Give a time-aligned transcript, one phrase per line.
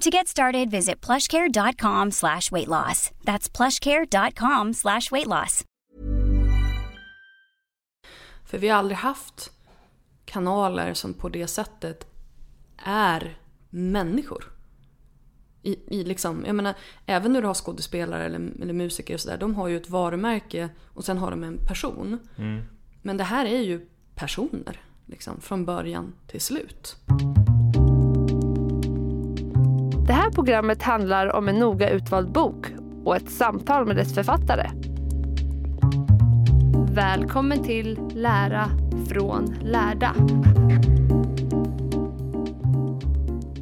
[0.00, 3.10] To get started, visit plushcare.com slash weight loss.
[3.24, 5.64] That's plushcare.com slash weight loss.
[8.44, 9.50] För vi har aldrig haft
[10.24, 12.06] kanaler som på det sättet
[12.84, 13.38] är
[13.70, 14.44] människor.
[15.62, 16.74] I, i liksom, jag menar,
[17.06, 20.68] även när du har skådespelare eller, eller musiker och sådär, de har ju ett varumärke
[20.94, 22.18] och sen har de en person.
[22.36, 22.62] Mm.
[23.02, 26.96] Men det här är ju personer, liksom, från början till slut.
[30.06, 32.66] Det här programmet handlar om en noga utvald bok
[33.04, 34.70] och ett samtal med dess författare.
[36.94, 38.70] Välkommen till Lära
[39.08, 40.14] från lärda.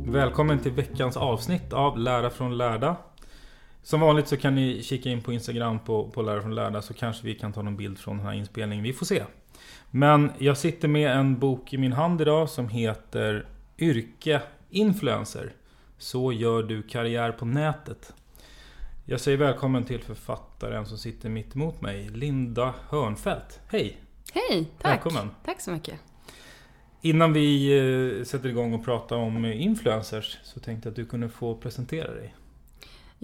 [0.07, 2.97] Välkommen till veckans avsnitt av Lära från lärda.
[3.83, 6.95] Som vanligt så kan ni kika in på Instagram på, på Lära från lärda så
[6.95, 8.83] kanske vi kan ta någon bild från den här inspelningen.
[8.83, 9.23] Vi får se.
[9.91, 13.47] Men jag sitter med en bok i min hand idag som heter
[13.79, 15.53] Yrke Influencer.
[15.99, 18.15] Så gör du karriär på nätet.
[19.05, 23.61] Jag säger välkommen till författaren som sitter mitt emot mig, Linda Hörnfeldt.
[23.69, 24.01] Hej!
[24.33, 24.93] Hej, tack!
[24.93, 25.31] Välkommen.
[25.45, 26.01] Tack så mycket.
[27.01, 27.79] Innan vi
[28.19, 32.15] eh, sätter igång och pratar om influencers så tänkte jag att du kunde få presentera
[32.15, 32.35] dig.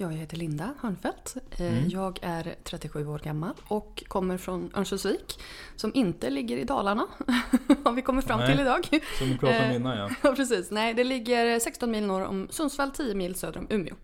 [0.00, 1.36] Ja, jag heter Linda Hörnfeldt.
[1.50, 1.88] Eh, Mm.
[1.88, 5.40] Jag är 37 år gammal och kommer från Örnsköldsvik
[5.76, 7.06] som inte ligger i Dalarna.
[7.84, 8.88] Har vi kommit fram Nej, till idag.
[9.18, 10.10] Som vi pratade om Eh, innan ja.
[10.22, 10.70] Ja, precis.
[10.70, 13.94] Nej, det ligger 16 mil norr om Sundsvall, 10 mil söder om Umeå.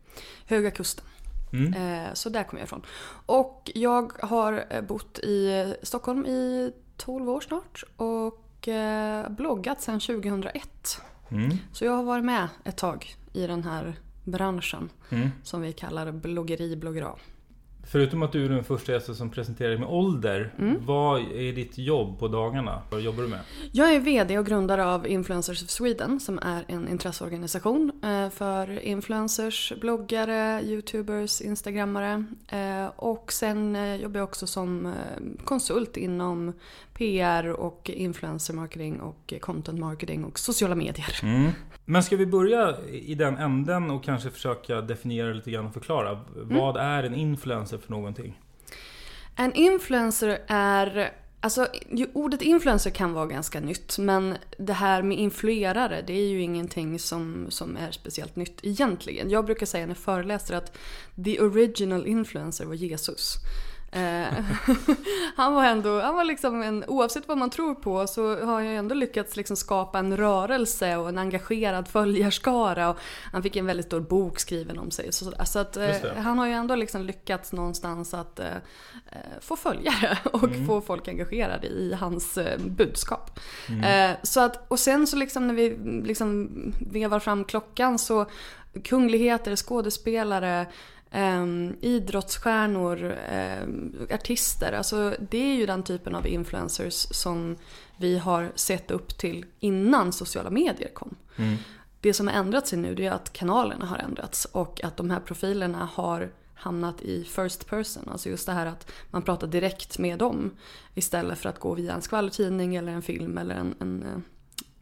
[0.46, 1.04] Höga kusten.
[1.52, 2.04] Mm.
[2.04, 2.82] Eh, Så där kommer jag ifrån.
[3.26, 8.68] Och jag har bott i Stockholm i 12 år snart och
[9.36, 11.00] bloggat sedan 2001.
[11.30, 11.58] Mm.
[11.72, 13.94] Så jag har varit med ett tag i den här
[14.26, 15.28] branschen Mm.
[15.42, 17.12] som vi kallar bloggeri, bloggera.
[17.88, 20.54] Förutom att du är den första gästen som presenterar dig med ålder.
[20.58, 20.76] Mm.
[20.86, 22.82] Vad är ditt jobb på dagarna?
[22.90, 23.40] Vad jobbar du med?
[23.72, 28.78] Jag är VD och grundare av Influencers of Sweden som är en intresseorganisation eh, för
[28.80, 32.24] influencers, bloggare, youtubers, instagrammare.
[32.48, 34.92] Eh, Och sen eh, jobbar jag också som
[35.44, 36.52] konsult inom
[36.94, 41.20] PR och influencer marketing och content marketing och sociala medier.
[41.22, 41.50] Mm.
[41.88, 46.20] Men ska vi börja i den änden och kanske försöka definiera lite grann och förklara.
[46.34, 48.40] Vad är en influencer för någonting?
[49.36, 51.12] En influencer är...
[51.40, 51.66] Alltså
[52.12, 56.98] ordet influencer kan vara ganska nytt men det här med influerare det är ju ingenting
[56.98, 59.30] som, som är speciellt nytt egentligen.
[59.30, 60.78] Jag brukar säga när jag föreläser att
[61.24, 63.36] the original influencer var Jesus.
[63.92, 64.26] Eh,
[65.36, 68.74] han var ändå, han var liksom en, oavsett vad man tror på så har jag
[68.74, 72.90] ändå lyckats liksom skapa en rörelse och en engagerad följarskara.
[72.90, 72.96] Och
[73.32, 75.12] han fick en väldigt stor bok skriven om sig.
[75.12, 78.46] Så, så att, eh, han har ju ändå liksom lyckats någonstans att eh,
[79.12, 80.66] eh, få följare och Mm.
[80.66, 83.40] få folk engagerade i hans eh, budskap.
[83.84, 86.50] Eh, så att, och sen så liksom när vi liksom
[86.92, 88.26] vevar fram klockan så
[88.84, 90.66] kungligheter, skådespelare,
[91.14, 94.72] Um, idrottsstjärnor, ehm, artister.
[94.72, 97.56] Alltså det är ju den typen av influencers som
[97.96, 101.16] vi har sett upp till innan sociala medier kom.
[101.36, 101.56] Mm.
[102.00, 105.10] Det som har ändrat sig nu det är att kanalerna har ändrats och att de
[105.10, 108.08] här profilerna har hamnat i first person.
[108.12, 110.50] Alltså just det här att man pratar direkt med dem
[110.94, 114.18] istället för att gå via en skvallertidning eller en film eller en, en eh,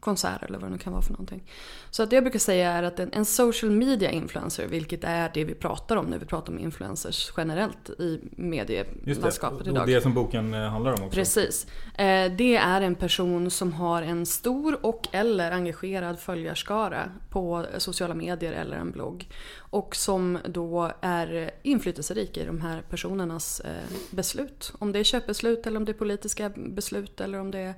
[0.05, 1.43] konsert eller vad det nu kan vara för någonting.
[1.89, 5.31] Så att det jag brukar säga är att en, en social media influencer, vilket är
[5.33, 9.81] det vi pratar om när vi pratar om influencers generellt i medielandskapet idag.
[9.81, 11.15] Och det som boken eh, handlar om också.
[11.15, 11.67] Precis.
[11.97, 18.13] Eh, det är en person som har en stor och eller engagerad följarskara på sociala
[18.13, 19.27] medier eller en blogg.
[19.57, 23.71] Och som då är inflytelserik i de här personernas eh,
[24.09, 24.73] beslut.
[24.79, 27.73] Om det är köpbeslut eller om det är politiska beslut eller om det är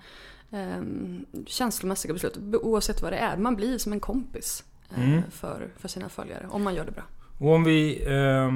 [0.51, 0.81] eh,
[1.45, 2.37] känslomässiga beslut.
[2.61, 3.37] Oavsett vad det är.
[3.37, 4.63] Man blir som en kompis
[4.95, 5.21] eh, mm.
[5.31, 7.03] för, för sina följare om man gör det bra.
[7.39, 8.51] Och om vi eh,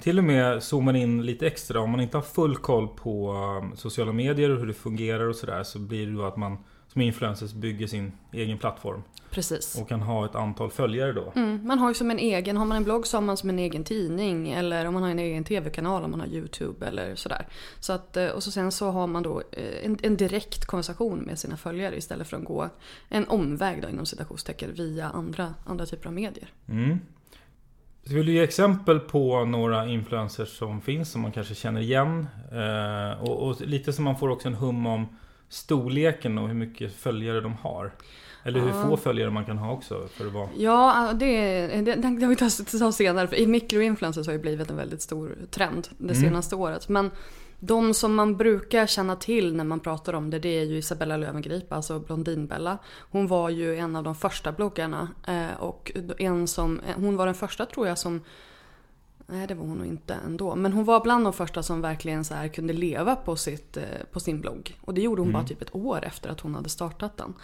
[0.00, 1.80] till och med zoomar in lite extra.
[1.80, 5.36] Om man inte har full koll på um, sociala medier och hur det fungerar och
[5.36, 5.62] sådär.
[5.62, 6.58] Så blir det då att man
[6.94, 9.02] som influencers bygger sin egen plattform.
[9.30, 9.80] Precis.
[9.80, 11.32] Och kan ha ett antal följare då.
[11.36, 13.48] Mm, man har ju som en egen, har man en blogg så har man som
[13.48, 14.52] en egen tidning.
[14.52, 17.46] Eller om man har en egen tv-kanal om man har YouTube eller sådär.
[17.80, 21.18] Så att, eh, och så sen så har man då eh, en, en direkt konversation
[21.18, 22.68] med sina följare istället för att gå
[23.08, 26.48] en omväg då inom citationstecken via andra, andra typer av medier.
[26.68, 26.98] Mm.
[28.06, 32.26] Så vill du ge exempel på några influencers som finns som man kanske känner igen?
[32.52, 35.06] Eh, och, och, lite så man får också en hum om
[35.48, 37.92] storleken och hur mycket följare de har.
[38.46, 40.48] Eller hur få följare man kan ha också för att vara...
[40.56, 42.36] Ja, det, det, det har vi
[42.80, 43.28] ta senare.
[43.28, 46.22] För mikroinfluencers har ju blivit en väldigt stor trend det mm.
[46.22, 46.88] senaste året.
[46.88, 47.10] Men
[47.60, 51.16] de som man brukar känna till när man pratar om det, det är ju Isabella
[51.16, 52.78] Löwengrip, alltså Blondinbella.
[53.10, 57.34] Hon var ju en av de första bloggarna eh, och en som, hon var den
[57.34, 58.20] första tror jag som
[59.26, 60.54] Nej det var hon nog inte ändå.
[60.54, 63.84] Men hon var bland de första som verkligen så här kunde leva på, sitt, eh,
[64.12, 64.78] på sin blogg.
[64.80, 65.40] Och det gjorde hon mm.
[65.40, 67.34] bara typ ett år efter att hon hade startat den.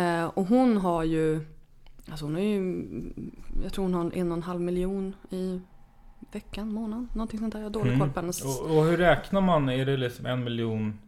[0.00, 1.40] Eh, och hon har ju,
[2.10, 2.84] alltså hon har ju,
[3.62, 5.60] jag tror hon har en och en halv miljon i
[6.32, 7.60] veckan, månaden, någonting sånt där.
[7.60, 8.00] Jag har dålig mm.
[8.00, 8.42] koll på hennes.
[8.42, 9.68] Och, och, hur räknar man?
[9.68, 10.98] Är det liksom en miljon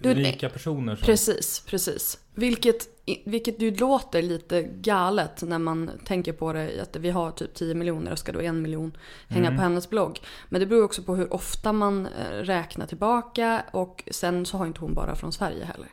[0.00, 0.96] du, rika personer?
[0.96, 1.06] Som...
[1.06, 2.18] Precis, precis.
[2.34, 2.91] Vilket,
[3.24, 7.74] vilket ju låter lite galet när man tänker på det att vi har typ 10
[7.74, 8.96] miljoner och ska då en miljon
[9.28, 9.56] hänga mm.
[9.56, 10.20] på hennes blogg.
[10.48, 14.66] Men det beror också på hur ofta man eh, räknar tillbaka och sen så har
[14.66, 15.88] inte hon bara från Sverige heller.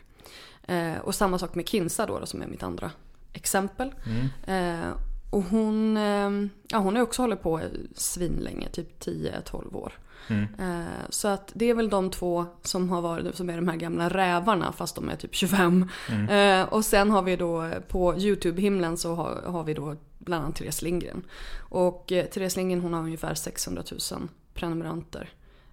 [0.68, 2.92] Eh, och samma sak med Kinsa då, då som är mitt andra
[3.34, 3.94] exempel.
[4.06, 4.84] Mm.
[4.84, 4.90] Eh,
[5.30, 7.62] och hon, eh, ja, hon har också hållit på
[7.96, 9.94] svinlänge, typ 10-12 år.
[10.28, 10.48] Mm.
[10.60, 13.76] Eh, så att det är väl de två som har varit, som är de här
[13.76, 15.90] gamla rävarna fast de är typ 25.
[16.10, 16.62] Mm.
[16.62, 20.56] Eh, och sen har vi då på YouTube-himlen så har, har, vi då bland annat
[20.56, 21.24] Therese Lindgren.
[21.58, 25.30] Och eh, Therese Lindgren hon har ungefär 600 000 prenumeranter.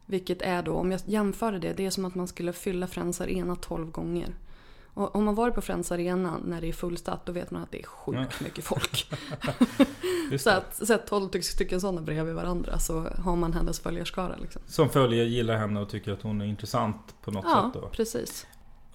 [0.06, 3.20] Vilket är då, om jag jämför det, det är som att man skulle fylla Friends
[3.20, 4.34] Arena 12 gånger.
[4.96, 7.70] Och om man varit på Friends Arena när det är fullsatt då vet man att
[7.70, 9.12] det är sjukt mycket folk.
[10.38, 14.36] så att sätt 12 stycken sådana bredvid varandra så har man hennes följarskara.
[14.36, 14.62] Liksom.
[14.66, 17.88] Som följer, gillar henne och tycker att hon är intressant på något ja, sätt då?
[17.88, 18.46] precis.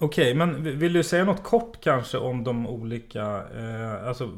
[0.02, 4.30] Okej, men vill du säga något kort kanske om de olika, eh, alltså,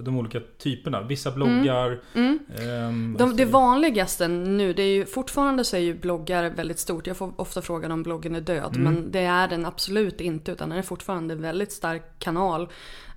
[0.00, 1.02] de olika typerna?
[1.02, 2.00] Vissa bloggar?
[2.14, 2.38] Mm.
[2.58, 3.14] Mm.
[3.14, 7.06] Eh, de, det vanligaste nu, det är ju fortfarande så är ju bloggar väldigt stort.
[7.06, 8.82] Jag får ofta frågan om bloggen är död, mm.
[8.82, 10.52] men det är den absolut inte.
[10.52, 12.68] Utan den är fortfarande en väldigt stark kanal.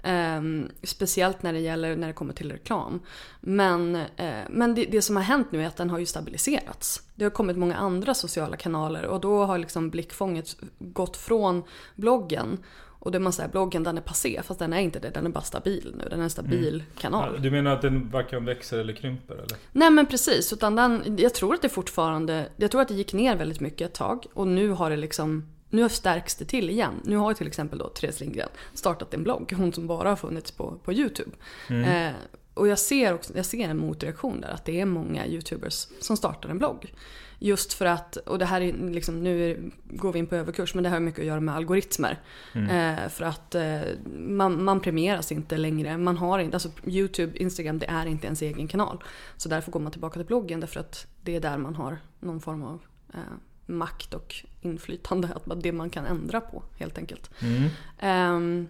[0.05, 2.99] Um, speciellt när det gäller när det kommer till reklam.
[3.41, 4.03] Men, uh,
[4.49, 7.01] men det, det, som har hänt nu är att den har ju stabiliserats.
[7.15, 11.63] Det har kommit många andra sociala kanaler och då har liksom blickfånget gått från
[11.95, 12.57] bloggen
[13.05, 15.29] och det man säger, bloggen den är passé fast den är inte det, den är
[15.29, 16.09] bara stabil nu.
[16.09, 16.85] Den är en stabil mm.
[16.97, 17.41] kanal.
[17.41, 19.57] Du menar att den varken växer eller krymper eller?
[19.71, 23.13] Nej men precis, utan den, jag tror att det fortfarande, jag tror att det gick
[23.13, 26.93] ner väldigt mycket ett tag och nu har det liksom nu stärks det till igen.
[27.03, 30.51] Nu har till exempel då Therese Lindgren startat en blogg, hon som bara har funnits
[30.51, 31.31] på, på YouTube.
[31.69, 31.83] Mm.
[31.83, 32.13] Eh,
[32.53, 36.17] och jag ser, också, jag ser en motreaktion där, att det är många YouTubers som
[36.17, 36.93] startar en blogg.
[37.39, 40.83] Just för att, och det här är liksom, nu går vi in på överkurs, men
[40.83, 42.19] det har mycket att göra med algoritmer.
[42.53, 42.69] Mm.
[42.69, 43.81] Eh, för att eh,
[44.17, 45.97] man, man premieras inte längre.
[45.97, 49.03] Man har inte, alltså YouTube, Instagram, det är inte ens egen kanal.
[49.37, 52.41] Så därför går man tillbaka till bloggen därför att det är där man har någon
[52.41, 52.81] form av
[53.13, 53.19] eh,
[53.65, 55.29] makt och inflytande.
[55.35, 57.29] Att det man kan ändra på helt enkelt.
[57.39, 58.35] Mm.
[58.35, 58.67] Um,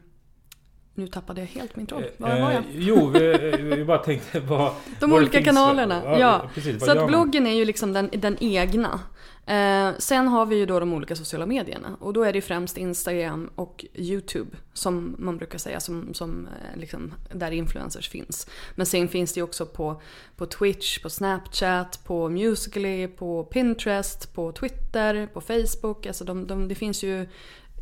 [0.95, 2.03] nu tappade jag helt min tråd.
[2.17, 2.53] Var var jag?
[2.53, 4.71] Eh, jo, vi, vi, bara tänkte vad...
[4.99, 6.01] De vad olika kanalerna.
[6.05, 6.49] Ja, ja.
[6.53, 8.99] Precis, så att bloggen är ju liksom den, den egna.
[9.47, 12.77] Eh, sen har vi ju då de olika sociala medierna och då är det främst
[12.77, 18.47] Instagram och YouTube som man brukar säga som, som eh, liksom, där influencers finns.
[18.75, 20.01] Men sen finns det ju också på,
[20.35, 26.05] på Twitch, på Snapchat, på Musical.ly, på Pinterest, på Twitter, på Facebook.
[26.05, 27.27] Alltså de, de, det finns ju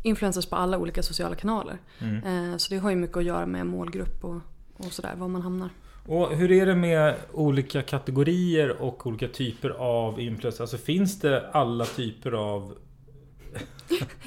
[0.04, 1.78] influencers på alla olika sociala kanaler.
[1.98, 2.52] Mm.
[2.52, 4.40] Eh, så det har ju mycket att göra med målgrupp och,
[4.76, 5.70] och sådär, var man hamnar.
[6.06, 10.60] Och hur är det med olika kategorier och olika typer av influencers?
[10.60, 12.74] Alltså finns det alla typer av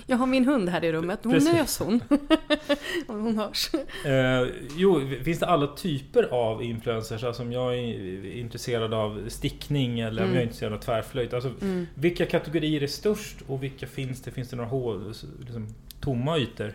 [0.09, 1.19] Jag har min hund här i rummet.
[1.23, 1.53] Hon Precis.
[1.53, 2.01] nös hon.
[3.07, 3.69] Om hon hörs.
[4.05, 4.47] Eh,
[4.77, 7.23] jo, finns det alla typer av influencers?
[7.23, 11.33] Alltså om jag är intresserad av stickning eller om jag är intresserad av tvärflöjt.
[11.33, 11.53] Alltså,
[11.93, 14.31] Vilka kategorier är störst och vilka finns det?
[14.31, 15.67] Finns det några hål, liksom,
[15.99, 16.73] tomma ytor?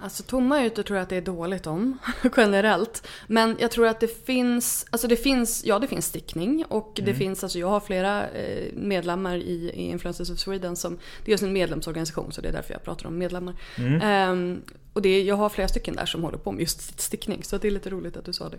[0.00, 1.98] Alltså tomma ytor tror jag att det är dåligt om
[2.36, 3.06] generellt.
[3.26, 7.14] Men jag tror att det finns, alltså det finns, ja det finns stickning och det
[7.14, 11.32] finns, alltså jag har flera eh, medlemmar i, i Influencers of Sweden som, det är
[11.32, 13.54] just en medlemsorganisation så det är därför jag pratar om medlemmar.
[14.02, 14.62] Ehm,
[14.92, 17.68] och det, jag har flera stycken där som håller på med just stickning så det
[17.68, 18.58] är lite roligt att du sa det.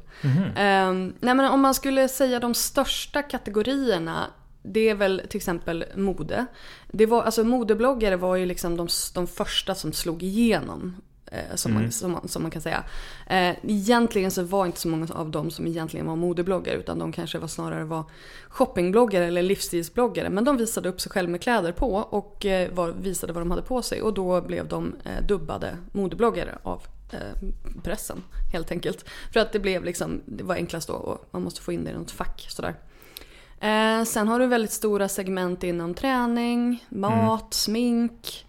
[0.55, 4.27] Ehm, nej men om man skulle säga de största kategorierna
[4.73, 6.45] det är väl till exempel mode.
[6.91, 10.95] Det var, alltså modebloggare var ju liksom de, de första som slog igenom.
[11.31, 12.83] Eh, som, man, som, man, som man kan säga.
[13.27, 17.11] Eh, egentligen så var inte så många av dem som egentligen var modebloggare utan de
[17.11, 18.03] kanske var snarare var
[18.49, 20.29] shoppingbloggare eller livsstilsbloggare.
[20.29, 23.51] Men de visade upp sig själva med kläder på och eh, var, visade vad de
[23.51, 26.81] hade på sig och då blev de eh, dubbade modebloggare av
[27.11, 27.49] eh,
[27.83, 29.05] pressen helt enkelt.
[29.33, 31.91] För att det blev liksom, det var enklast då och man måste få in det
[31.91, 32.75] i något fack sådär.
[33.59, 38.46] Eh, sen har du väldigt stora segment inom träning, mat, smink.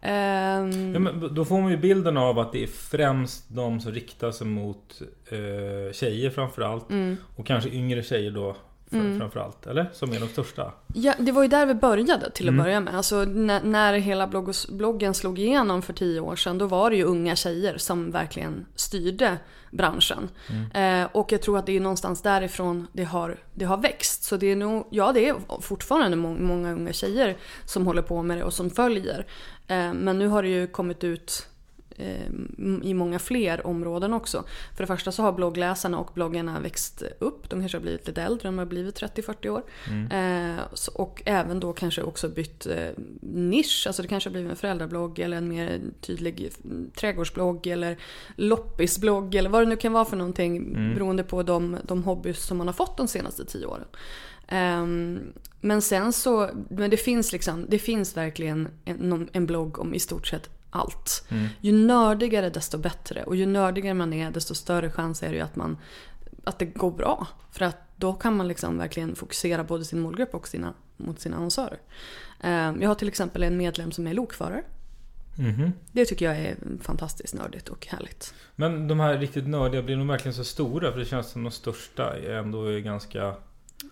[0.00, 3.92] Ehm, Ja, men då får man ju bilden av att det är främst de som
[3.92, 6.90] riktar sig mot eh, tjejer framförallt.
[6.90, 7.16] Mm.
[7.36, 8.56] Och kanske yngre tjejer då
[8.90, 9.66] fr- framförallt.
[9.66, 9.90] Eller?
[9.92, 10.72] Som är de största.
[10.94, 12.94] Ja, det var ju där vi började till att börja med.
[12.94, 14.26] Alltså, när, när hela
[14.68, 18.66] bloggen slog igenom för tio år sedan då var det ju unga tjejer som verkligen
[18.74, 19.36] styrde
[19.70, 20.28] branschen.
[20.74, 24.22] Eh, och jag tror att det är någonstans därifrån det har, det har växt.
[24.22, 28.22] Så det är nog, ja det är fortfarande må, många unga tjejer som håller på
[28.22, 29.26] med det och som följer.
[29.66, 31.49] Eh, men nu har det ju kommit ut
[32.82, 34.44] i många fler områden också.
[34.76, 37.50] För det första så har bloggläsarna och bloggarna växt upp.
[37.50, 39.62] De kanske har blivit lite äldre, de har blivit 30-40 år.
[40.10, 42.88] Eh, så- och även då kanske också bytt eh,
[43.20, 43.84] nisch.
[43.86, 47.96] Alltså det kanske har blivit en föräldrablogg eller en mer tydlig mm, trädgårdsblogg eller
[48.36, 52.58] loppisblogg eller vad det nu kan vara för någonting beroende på de, de hobbys som
[52.58, 53.84] man har fått de senaste tio åren.
[54.48, 55.18] Ehm,
[55.60, 59.98] men sen så, men det finns liksom, det finns verkligen en, en blogg om i
[59.98, 61.24] stort sett allt.
[61.60, 65.42] Ju nördigare desto bättre och ju nördigare man är desto större chans är det ju
[65.42, 65.76] att, man,
[66.44, 67.26] att det går bra.
[67.50, 71.36] För att då kan man liksom verkligen fokusera både sin målgrupp och sina, mot sina
[71.36, 71.78] annonsörer.
[72.40, 74.62] Ehm, jag har till exempel en medlem som är lokförare.
[75.38, 75.72] Mhm.
[75.92, 78.34] Det tycker jag är fantastiskt nördigt och härligt.
[78.56, 80.92] Men de här riktigt nördiga, blir de verkligen så stora?
[80.92, 83.34] För det känns som de största ändå är ganska...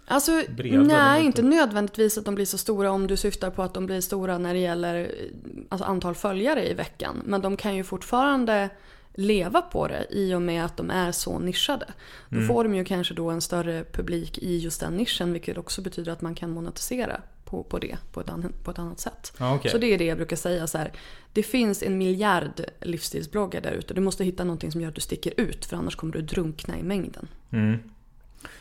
[0.08, 0.42] Alltså,
[0.86, 4.00] nej, inte nödvändigtvis att de blir så stora om du syftar på att de blir
[4.00, 5.14] stora när det gäller
[5.68, 7.22] alltså, antal följare i veckan.
[7.24, 8.68] Men de kan ju fortfarande
[9.14, 11.86] leva på det i och med att de är så nischade.
[12.28, 12.48] Då Mm.
[12.48, 16.12] får de ju kanske då en större publik i just den nischen vilket också betyder
[16.12, 19.32] att man kan monetisera på, på det på ett, an, på ett annat sätt.
[19.40, 19.70] Okej.
[19.70, 20.92] Så det är det jag brukar säga så här.
[21.32, 23.94] Det finns en miljard livsstilsbloggar där ute.
[23.94, 26.78] Du måste hitta någonting som gör att du sticker ut för annars kommer du drunkna
[26.78, 27.28] i mängden.
[27.50, 27.78] Mm.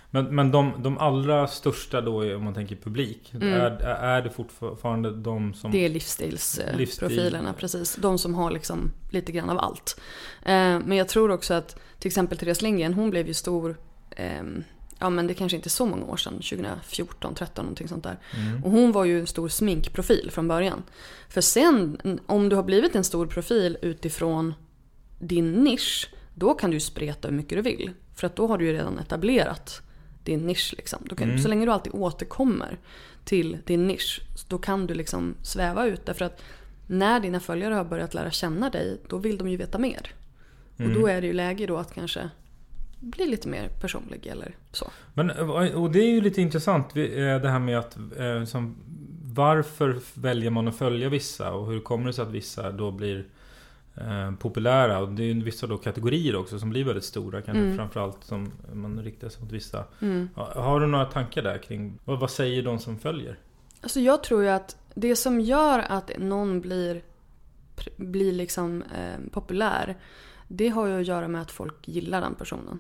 [0.10, 3.34] Men, men de, de allra största då, om man tänker publik.
[3.34, 5.72] Är, är det fortfarande de som...
[5.72, 5.80] Mm.
[5.80, 7.54] Det är livsstilsprofilerna, Livsstil.
[7.60, 7.96] precis.
[7.96, 10.00] De som har liksom lite grann av allt.
[10.46, 13.78] Eh, Men jag tror också att till exempel Therese Lindgren, hon blev ju stor
[14.16, 14.64] ehm,
[15.00, 18.18] Ja men det kanske inte är så många år sedan, 2014, 13 någonting sånt där.
[18.64, 20.84] Och hon var ju en stor sminkprofil från början.
[21.30, 24.54] För sen, om du har blivit en stor profil utifrån
[25.20, 27.92] din nisch, då kan du spreta hur mycket du vill.
[28.16, 29.82] För att då har du ju redan etablerat
[30.28, 30.74] din nisch.
[30.78, 31.00] Liksom.
[31.18, 32.78] Kan, Så länge du alltid återkommer
[33.26, 36.06] till din nisch, då kan du liksom sväva ut.
[36.06, 36.42] Därför att
[36.88, 40.12] när dina följare har börjat lära känna dig, då vill de ju veta mer.
[40.80, 42.30] Och då är det ju läge då att kanske
[43.00, 44.92] bli lite mer personlig eller så.
[45.14, 45.30] Men,
[45.76, 48.76] och det är ju lite intressant eh, det här med att eh, som,
[49.34, 53.26] Varför väljer man att följa vissa och hur kommer det sig att vissa då blir
[54.02, 55.00] eh, populära?
[55.00, 57.78] Och det är ju vissa då kategorier också som blir väldigt stora kanske Mm.
[57.78, 59.84] framförallt som man riktar sig mot vissa.
[60.36, 63.40] Ha- Har du några tankar där kring vad, vad säger de som följer?
[63.82, 67.02] Alltså jag tror ju att det som gör att någon blir,
[67.98, 69.98] blir liksom eh, populär,
[70.48, 72.80] det har ju att göra med att folk gillar den personen.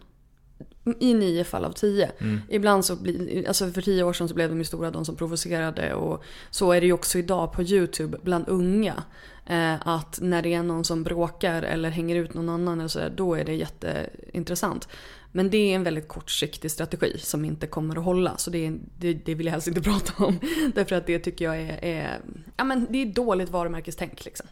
[1.00, 2.12] I nio fall av tio.
[2.50, 5.15] Ibland så blir, alltså för tio år sedan så blev de ju stora de som
[5.15, 9.03] provocerade och så är det ju också idag på YouTube bland unga.
[9.50, 13.00] Eh, att när det är någon som bråkar eller hänger ut någon annan eller så
[13.00, 14.88] där, då är det jätteintressant.
[15.32, 18.38] Men det är en väldigt kortsiktig strategi som inte kommer att hålla.
[18.38, 20.39] Så det, det, det vill jag helst inte prata om.
[20.75, 22.20] Därför att det tycker jag är, är,
[22.58, 24.25] ja, men det är dåligt varumärkestänk.
[24.25, 24.48] Liksom.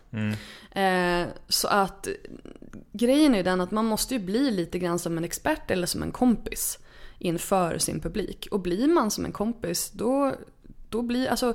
[0.71, 2.07] Eh, så att
[2.91, 6.03] grejen är den att man måste ju bli lite grann som en expert eller som
[6.03, 6.79] en kompis
[7.19, 8.47] inför sin publik.
[8.51, 10.35] Och blir man som en kompis då,
[10.89, 11.53] då blir, alltså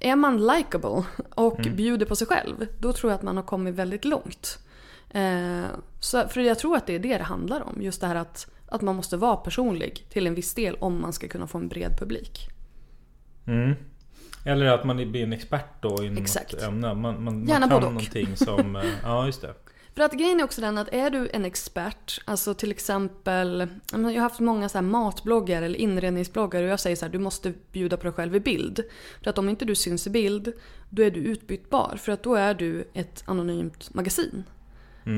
[0.00, 1.04] är man likable
[1.34, 1.76] och Mm.
[1.76, 4.58] bjuder på sig själv, då tror jag att man har kommit väldigt långt.
[5.10, 5.64] Eh,
[6.00, 7.82] så, för jag tror att det är det det handlar om.
[7.82, 11.12] Just det här att, att man måste vara personlig till en viss del om man
[11.12, 12.48] ska kunna få en bred publik.
[13.46, 13.74] Mm.
[14.44, 16.54] Eller att man blir en expert då inom Exakt.
[16.54, 16.94] ett ämne.
[16.94, 17.92] Man, man, Gärna man kan både och.
[17.92, 18.76] någonting som...
[18.76, 19.54] eh, ja, just det.
[19.98, 23.98] För att grejen är också den att är du en expert, alltså till exempel, jag
[23.98, 27.52] har haft många så här matbloggar eller inredningsbloggar och jag säger så här, du måste
[27.72, 28.84] bjuda på dig själv i bild.
[29.22, 30.52] För att om inte du syns i bild,
[30.90, 31.96] då är du utbytbar.
[32.00, 34.44] För att då är du ett anonymt magasin.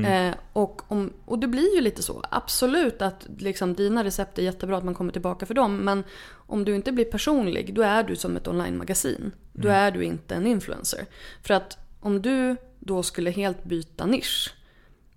[0.05, 2.23] Eh, och, om, och det blir ju lite så.
[2.29, 5.77] Absolut att liksom, dina recept är jättebra att man kommer tillbaka för dem.
[5.77, 9.31] Men om du inte blir personlig, då är du som ett online-magasin.
[9.53, 11.05] Då är du inte en influencer.
[11.43, 14.53] För att om du då skulle helt byta nisch,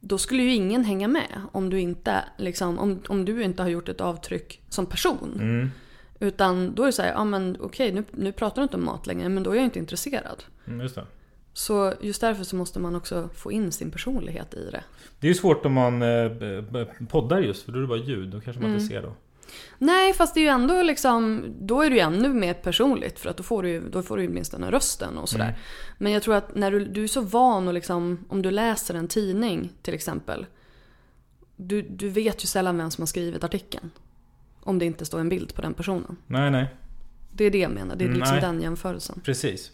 [0.07, 3.69] då skulle ju ingen hänga med om du inte, liksom, om, om du inte har
[3.69, 5.39] gjort ett avtryck som person.
[5.41, 5.71] Mm.
[6.21, 8.85] Utan då är det så här, ja men okej nu, nu pratar du inte om
[8.85, 10.45] mat längre men då är jag inte intresserad.
[10.67, 11.07] Mm, just det.
[11.53, 14.85] Så just därför så måste man också få in sin personlighet i det.
[15.21, 16.31] Det är ju svårt om man eh,
[17.09, 18.29] poddar just, för då är det bara ljud.
[18.29, 18.83] Då kanske man Mm.
[18.83, 19.13] inte ser då.
[19.79, 23.31] Nej fast det är ju ändå liksom, då är det ju ännu mer personligt för
[23.31, 25.45] att då får du ju, då får du ju åtminstone rösten och sådär.
[25.45, 25.57] Mm.
[25.99, 28.95] Men jag tror att när du, du är så van och liksom, om du läser
[28.95, 30.47] en tidning till exempel.
[31.57, 33.91] Du, du vet ju sällan vem som har skrivit artikeln.
[34.61, 36.17] Om det inte står en bild på den personen.
[36.27, 36.75] Nej, nej.
[37.33, 38.41] Det är det jag menar, det är liksom Nej.
[38.41, 39.21] den jämförelsen.
[39.25, 39.71] Precis.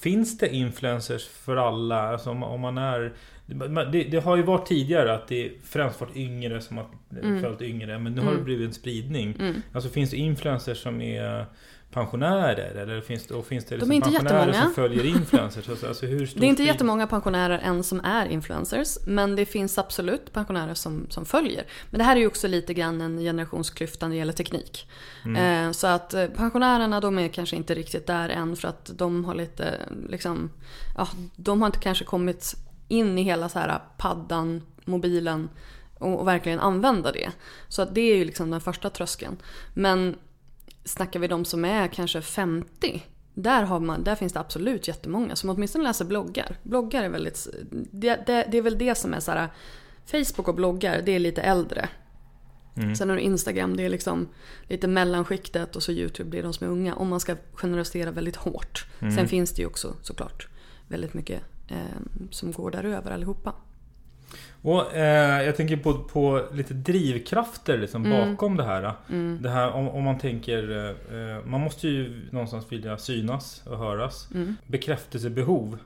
[0.00, 2.08] Finns det influencers för alla?
[2.08, 3.12] Alltså om, om man är...
[3.46, 6.86] Det, det har ju varit tidigare att det främst varit yngre som har
[7.22, 7.42] Mm.
[7.42, 7.98] följt yngre.
[7.98, 9.36] Men nu har det blivit en spridning.
[9.40, 9.62] Mm.
[9.72, 11.46] Alltså finns det influencers som är
[11.92, 12.74] pensionärer?
[12.74, 14.64] Eller finns det, och finns det De liksom är inte pensionärer jättemånga.
[14.64, 15.68] som följer influencers?
[15.68, 18.98] Alltså, alltså hur stor Det är inte sprid- jättemånga pensionärer än som är influencers.
[19.06, 21.64] Men det finns absolut pensionärer som, som följer.
[21.90, 24.88] Men det här är ju också lite grann en generationsklyfta när det gäller teknik.
[25.24, 25.66] Mm.
[25.66, 29.24] Eh, så att eh, pensionärerna de är kanske inte riktigt där än för att de
[29.24, 29.74] har lite
[30.08, 30.50] liksom,
[30.96, 32.56] ja, de har inte kanske kommit
[32.92, 35.48] in i hela så här paddan, mobilen
[35.98, 37.30] och, och verkligen använda det.
[37.68, 39.36] Så att det är ju liksom den första tröskeln.
[39.74, 40.16] Men
[40.84, 43.02] snackar vi de som är kanske 50
[43.34, 46.56] där, har man, där finns det absolut jättemånga som åtminstone läser bloggar.
[46.62, 47.48] Bloggar är väldigt...
[47.70, 49.48] Det, det, det är väl det som är så här...
[50.06, 51.88] Facebook och bloggar, det är lite äldre.
[52.98, 54.28] Sen har du Instagram, det är liksom
[54.62, 56.94] lite mellanskiktet och så YouTube, det är de som är unga.
[56.94, 58.86] Om man ska generalisera väldigt hårt.
[58.98, 60.48] Sen finns det ju också såklart
[60.88, 61.42] väldigt mycket
[62.30, 63.52] som går däröver allihopa.
[64.62, 68.30] Och eh, jag tänker på, på lite drivkrafter liksom Mm.
[68.30, 68.92] bakom det här.
[69.40, 74.28] Det här om, om man tänker, eh, man måste ju någonstans vilja synas och höras.
[74.34, 74.56] Mm.
[74.66, 75.78] Bekräftelsebehov.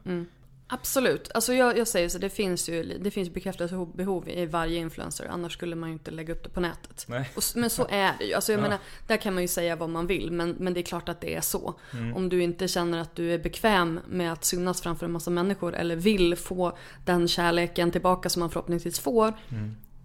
[0.68, 1.30] Absolut.
[1.34, 5.26] Alltså jag, jag säger så, det finns ju det finns bekräftelsebehov i varje influencer.
[5.30, 7.06] Annars skulle man ju inte lägga upp det på nätet.
[7.36, 8.34] Och, men så är det ju.
[8.34, 10.30] Alltså jag menar, där kan man ju säga vad man vill.
[10.30, 11.74] Men, men det är klart att det är så.
[12.14, 15.74] Om du inte känner att du är bekväm med att synas framför en massa människor.
[15.74, 19.34] Eller vill få den kärleken tillbaka som man förhoppningsvis får.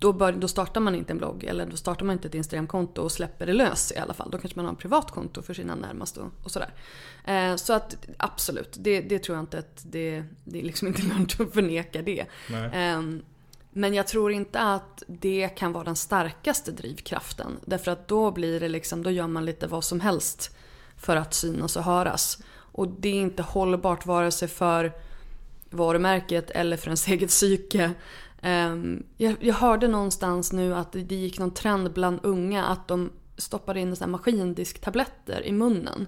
[0.01, 3.01] Då, bör, då startar man inte en blogg eller då startar man inte ett Instagramkonto
[3.01, 4.31] och släpper det lös i alla fall.
[4.31, 6.73] Då kanske man har ett privat konto för sina närmaste och, och sådär.
[7.25, 11.01] Eh, så att absolut, det, det tror jag inte att det, det är liksom inte
[11.15, 12.25] lönt att förneka det.
[12.73, 13.21] Ehm,
[13.71, 17.59] men jag tror inte att det kan vara den starkaste drivkraften.
[17.65, 20.55] Därför att då blir det liksom, då gör man lite vad som helst
[20.97, 22.43] för att synas och höras.
[22.57, 24.93] Och det är inte hållbart vare sig för
[25.69, 27.91] varumärket eller för ens eget psyke.
[28.41, 33.09] Ehm, jag, jag hörde någonstans nu att det gick någon trend bland unga att de
[33.37, 36.07] stoppade in så här maskindisktabletter i munnen.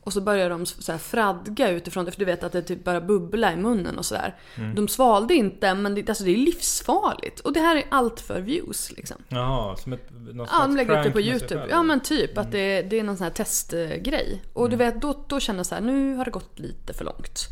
[0.00, 2.84] Och så börjar de så här fradga utifrån det, för du vet att det typ
[2.84, 4.34] börjar bubbla i munnen och sådär.
[4.74, 7.40] De svalde inte, men det, alltså det är livsfarligt.
[7.40, 9.16] Och det här är allt för views liksom.
[9.28, 11.66] Jaha, som ett någon Ja, de lägger upp det på YouTube.
[11.70, 14.42] Ja men typ att det, det är någon sån här testgrej.
[14.52, 17.04] Och du vet, då, då känner jag så här, nu har det gått lite för
[17.04, 17.48] långt.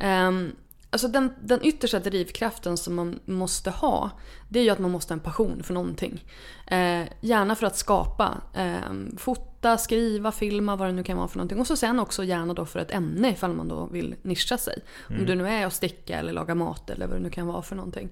[0.00, 0.52] Ehm,
[0.90, 4.10] alltså den, den yttersta drivkraften som man måste ha,
[4.48, 6.24] det är ju att man måste ha en passion för någonting.
[6.66, 8.40] Eh, gärna för att skapa.
[8.54, 11.60] Eh, fota, skriva, filma, vad det nu kan vara för någonting.
[11.60, 14.78] Och så sen också gärna då för ett ämne ifall man då vill nischa sig.
[15.08, 17.62] Om det nu är att sticka eller laga mat eller vad det nu kan vara
[17.62, 18.08] för någonting.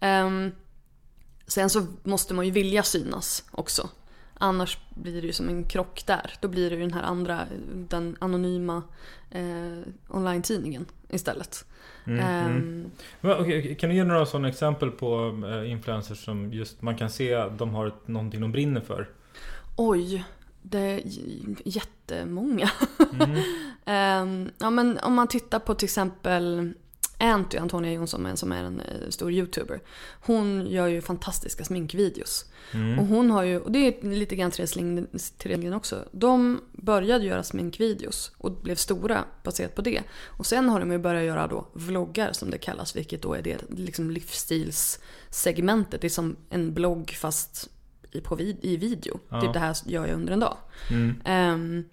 [0.00, 0.52] Ehm,
[1.48, 3.88] Sen så måste man ju vilja synas också.
[4.38, 6.32] Annars blir det ju som en krock där.
[6.40, 8.82] Då blir det ju den här andra, den anonyma
[9.30, 11.64] eh, online-tidningen istället.
[12.04, 16.82] Ehm, Men, okej, okej, kan du ge några sådana exempel på eh, influencers som just
[16.82, 19.08] man kan se att de har ett, någonting de brinner för?
[19.76, 20.24] oj,
[20.62, 21.02] det är
[21.64, 22.70] jättemånga.
[23.84, 26.72] Ehm, ja, men om man tittar på till exempel
[27.18, 29.80] Anty, Antonia Jonsson som är en eh, stor youtuber.
[30.20, 32.44] Hon gör ju fantastiska sminkvideos.
[32.98, 36.04] Och hon har ju, och det är lite grann Therese också.
[36.12, 40.02] De började göra sminkvideos och blev stora baserat på det.
[40.24, 43.42] Och sen har de ju börjat göra då vloggar som det kallas, vilket då är
[43.42, 46.00] det liksom livsstilssegmentet.
[46.00, 47.70] Det är som en blogg fast
[48.12, 49.20] i, på vid, i video.
[49.28, 49.40] Ja.
[49.40, 50.56] Typ det här gör jag under en dag.
[50.90, 51.14] Mm.
[51.24, 51.84] Ehm,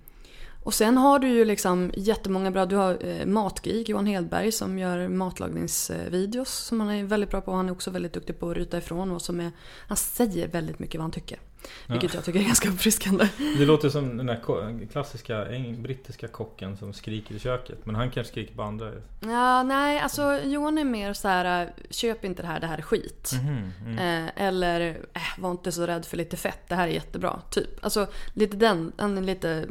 [0.66, 4.80] och sen har du ju liksom jättemånga bra, du har eh, Matgeek, Johan Hedberg som
[4.80, 7.52] gör matlagningsvideos som han är väldigt bra på.
[7.52, 9.52] Han är också väldigt duktig på att ryta ifrån och som är,
[9.88, 11.40] han säger väldigt mycket vad han tycker.
[11.88, 13.28] Vilket jag tycker är ganska uppfriskande.
[13.58, 15.46] Det låter som den där klassiska
[15.78, 17.86] brittiska kocken som skriker i köket.
[17.86, 18.92] Men han kanske skriker på andra.
[19.20, 22.82] Ja, nej, alltså Johan är mer så här: köp inte det här, det här är
[22.82, 23.32] skit.
[23.34, 27.42] Mhm, Eh, eller, äh, var inte så rädd för lite fett, det här är jättebra.
[27.50, 27.84] Typ.
[27.86, 29.66] Alltså lite den, han är lite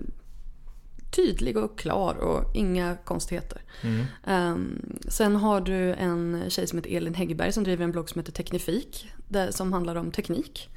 [1.16, 3.62] tydlig och klar och inga konstigheter.
[3.82, 4.04] Mm.
[4.26, 8.18] Ehm, sen har du en tjej som heter Elin Häggberg som driver en blogg som
[8.18, 9.08] heter Teknifik.
[9.28, 10.70] Där, som handlar om teknik.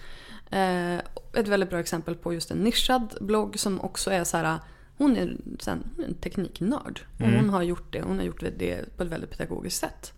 [0.52, 0.96] Eh,
[1.34, 4.60] ett väldigt bra exempel på just en nischad blogg som också är så här.
[4.98, 7.02] Hon är sen, en tekniknörd.
[7.16, 7.40] Och Mm.
[7.40, 8.02] hon har gjort det.
[8.02, 10.14] Hon har gjort det på ett väldigt pedagogiskt sätt.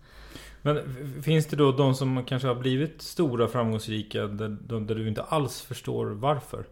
[0.62, 0.78] Men
[1.22, 4.48] finns det då de som kanske har blivit stora framgångsrika där,
[4.80, 6.64] där du inte alls förstår varför?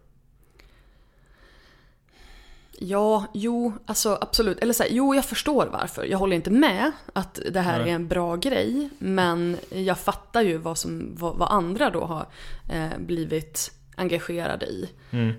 [2.81, 4.59] Ja, jo, alltså absolut.
[4.59, 6.05] Eller så här, jo, jag förstår varför.
[6.05, 7.89] Jag håller inte med att det här Nej.
[7.89, 8.89] är en bra grej.
[8.97, 12.25] Men jag fattar ju vad, som, vad, vad andra då har
[12.69, 14.89] eh, blivit engagerade i.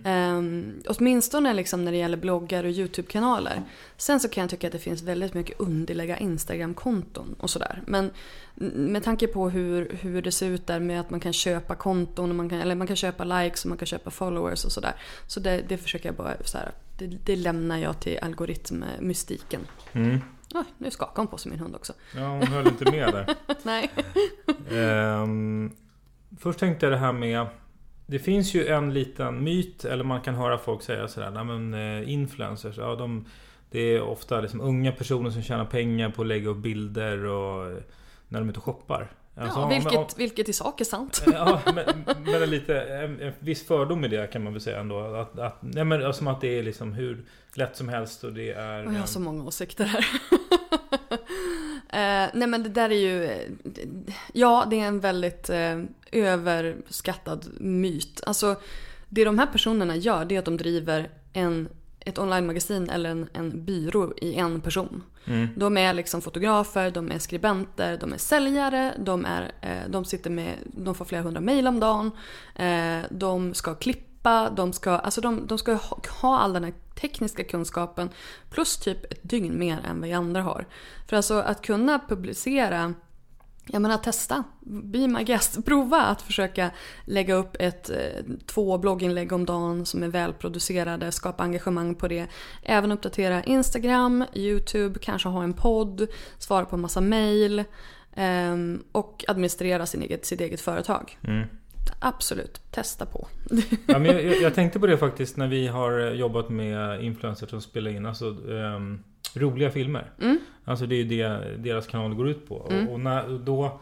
[0.05, 3.63] Um, åtminstone liksom när det gäller bloggar och YouTube-kanaler.
[3.97, 7.83] Sen så kan jag tycka att det finns väldigt mycket underliga Instagram-konton och sådär.
[7.87, 8.11] Men
[8.75, 12.31] med tanke på hur, hur det ser ut där med att man kan köpa konton,
[12.31, 14.95] och man kan, eller man kan köpa likes och man kan köpa followers och sådär.
[15.27, 19.61] Så det, det försöker jag bara så här, det, det lämnar jag till algoritmmystiken.
[19.93, 20.21] Mm.
[20.55, 21.93] Oj, nu skakar hon på sig min hund också.
[22.17, 23.35] Ja, hon höll inte med där.
[23.63, 23.91] Nej.
[24.71, 25.71] Ehm,
[26.39, 27.47] först tänkte jag det här med
[28.07, 31.75] Det finns ju en liten myt, eller man kan höra folk säga sådär, nej men
[31.75, 33.25] eh, influencers, ja de
[33.71, 37.71] Det är ofta liksom unga personer som tjänar pengar på att lägga upp bilder och
[37.71, 37.79] eh,
[38.29, 39.13] När de är ute och shoppar.
[39.41, 41.23] Alltså, Ja, om- vilket, om- vilket i sak är sant.
[41.33, 41.85] Ja, men,
[42.25, 45.01] men lite, en, en viss fördom i det kan man väl säga ändå.
[45.01, 47.25] Att, att, nej men alltså, som att det är liksom hur
[47.55, 48.87] lätt som helst och det är...
[48.87, 50.05] Och jag har så många åsikter här.
[51.89, 53.31] eh, nej men det där är ju...
[54.33, 58.21] Ja, det är en väldigt eh, överskattad myt.
[58.27, 58.57] Alltså,
[59.09, 61.69] det de här personerna gör det är att de driver en,
[62.11, 65.03] ett online-magasin eller en, en byrå i en person.
[65.25, 65.49] Mm.
[65.57, 70.31] De är liksom fotografer, de är skribenter, de är säljare, de, är, eh, de, sitter
[70.31, 72.11] med, de får flera hundra mejl om dagen.
[72.55, 76.75] Eh, de ska klippa, de ska, alltså de, de ska ha, ha all den här
[77.01, 78.09] tekniska kunskapen
[78.51, 80.67] plus typ ett dygn mer än vad vi andra har.
[81.09, 82.95] För alltså att kunna publicera
[83.73, 86.71] jag menar testa, be my guest, prova att försöka
[87.05, 92.27] lägga upp ett, eh, två blogginlägg om dagen som är välproducerade, skapa engagemang på det.
[92.63, 96.07] Även uppdatera Instagram, YouTube, kanske ha en podd,
[96.39, 97.65] svara på en massa mail
[98.15, 101.19] ehm, och administrera sin eget, sitt eget företag.
[101.23, 101.49] Mm.
[101.99, 103.29] Absolut, testa på.
[103.87, 107.51] Ja, men jag, jag tänkte på det faktiskt när vi har eh, jobbat med influencers
[107.51, 109.03] som spelar in alltså, ehm,
[109.35, 110.11] roliga filmer.
[110.21, 110.39] Mm.
[110.65, 112.55] Alltså det är ju det deras kanal går ut på.
[112.55, 113.81] Och, och när, då,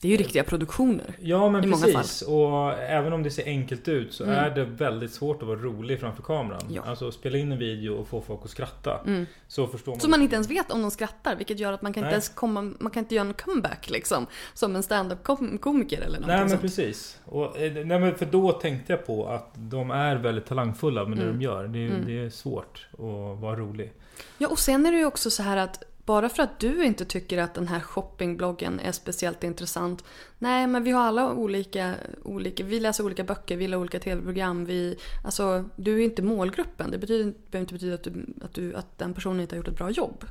[0.00, 1.14] Det är ju riktiga produktioner.
[1.20, 2.22] ja men precis.
[2.22, 4.36] Och även om det ser enkelt ut så Mm.
[4.36, 6.60] är det väldigt svårt att vara rolig framför kameran.
[6.70, 6.82] Ja.
[6.86, 9.00] Alltså spela in en video och få folk att skratta.
[9.06, 9.26] Mm.
[9.48, 10.00] Så förstår man.
[10.00, 12.12] Så man inte ens vet om de skrattar vilket gör att man kan inte Nej.
[12.12, 14.26] ens komma, man kan inte göra en comeback liksom.
[14.54, 16.60] Som en stand-up kom- komiker eller någonting Nej men sånt.
[16.60, 17.18] precis.
[17.24, 21.18] Och, eh, nej, men för då tänkte jag på att de är väldigt talangfulla med
[21.18, 21.38] det Mm.
[21.38, 21.68] de gör.
[21.68, 22.06] Det, Mm.
[22.06, 23.92] det är svårt att vara rolig.
[24.38, 27.04] Ja, och sen är det ju också så här att bara för att du inte
[27.04, 30.04] tycker att den här shoppingbloggen är speciellt intressant.
[30.38, 34.64] Nej, men vi har alla olika, olika vi läser olika böcker, vi gillar olika tv-program.
[34.64, 36.90] Vi, alltså, du är inte målgruppen.
[36.90, 39.68] Det betyder, behöver inte betyda att, du, att, du, att den personen inte har gjort
[39.68, 40.24] ett bra jobb.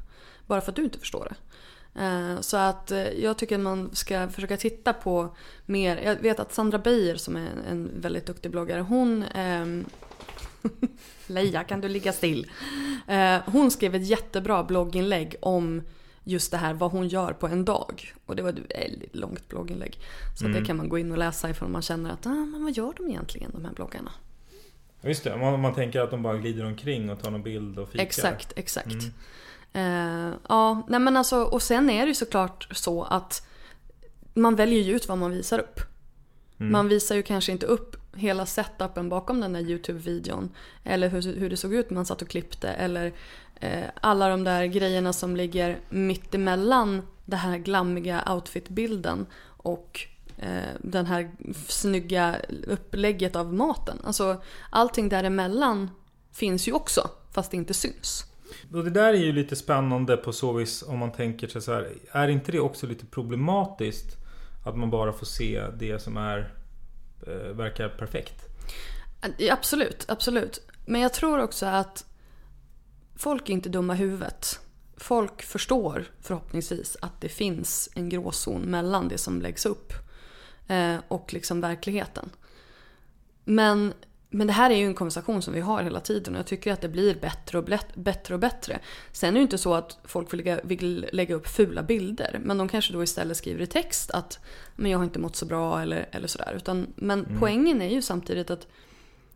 [0.47, 1.35] Bara för att du inte förstår det.
[2.01, 5.97] Eh, så att eh, jag tycker att man ska försöka titta på mer.
[5.97, 9.85] Jag vet att Sandra Beijer som är en väldigt duktig bloggare, hon ehm,
[11.27, 12.51] Leia, kan du ligga still?
[13.07, 15.81] Eh, hon skrev ett jättebra blogginlägg om
[16.23, 18.13] just det här vad hon gör på en dag.
[18.25, 19.99] Och det var ett väldigt långt blogginlägg.
[20.39, 20.59] Så Mm.
[20.59, 22.93] det kan man gå in och läsa ifall man känner att ah, men vad gör
[22.97, 24.11] de egentligen de här bloggarna?
[25.01, 27.89] Just det, man, man tänker att de bara glider omkring och tar någon bild och
[27.89, 28.03] fikar.
[28.03, 28.95] Exakt, exakt.
[29.73, 30.29] Mm.
[30.31, 33.47] Eh, ja, nej men alltså, och sen är det ju såklart så att
[34.33, 35.79] man väljer ju ut vad man visar upp.
[36.59, 36.71] Mm.
[36.71, 40.49] Man visar ju kanske inte upp hela setupen bakom den där YouTube-videon.
[40.83, 42.69] Eller hur, hur det såg ut när man satt och klippte.
[42.69, 43.13] Eller
[43.59, 50.01] eh, alla de där grejerna som ligger mitt emellan den här glammiga outfitbilden och
[50.37, 51.31] eh, den här
[51.67, 52.35] snygga
[52.67, 53.97] upplägget av maten.
[54.03, 55.89] Alltså allting däremellan
[56.31, 58.25] finns ju också fast det inte syns.
[58.73, 61.73] Och det där är ju lite spännande på så vis om man tänker sig så
[61.73, 61.89] här.
[62.11, 64.26] Är inte det också lite problematiskt?
[64.67, 66.53] Att man bara får se det som är
[67.27, 68.45] eh, verkar perfekt.
[69.51, 70.67] Absolut, absolut.
[70.85, 72.05] Men jag tror också att
[73.15, 74.59] folk är inte dumma i huvudet.
[74.97, 79.93] Folk förstår förhoppningsvis att det finns en gråzon mellan det som läggs upp
[80.67, 82.29] eh, och liksom verkligheten.
[83.43, 83.93] Men,
[84.29, 86.73] men det här är ju en konversation som vi har hela tiden och jag tycker
[86.73, 88.79] att det blir bättre och bättre och bättre.
[89.11, 92.39] Sen är det ju inte så att folk vill lägga, vill lägga upp fula bilder
[92.43, 94.39] men de kanske då istället skriver i text att
[94.75, 96.53] men jag har inte mått så bra eller, eller sådär.
[96.55, 97.39] Utan, men mm.
[97.39, 98.67] poängen är ju samtidigt att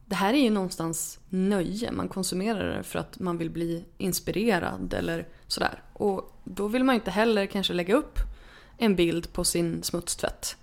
[0.06, 1.92] det här är ju någonstans nöje.
[1.92, 5.84] Man konsumerar det för att man vill bli inspirerad eller sådär.
[5.94, 8.20] Och då vill man ju inte heller kanske lägga upp
[8.78, 10.56] en bild på sin smutstvätt.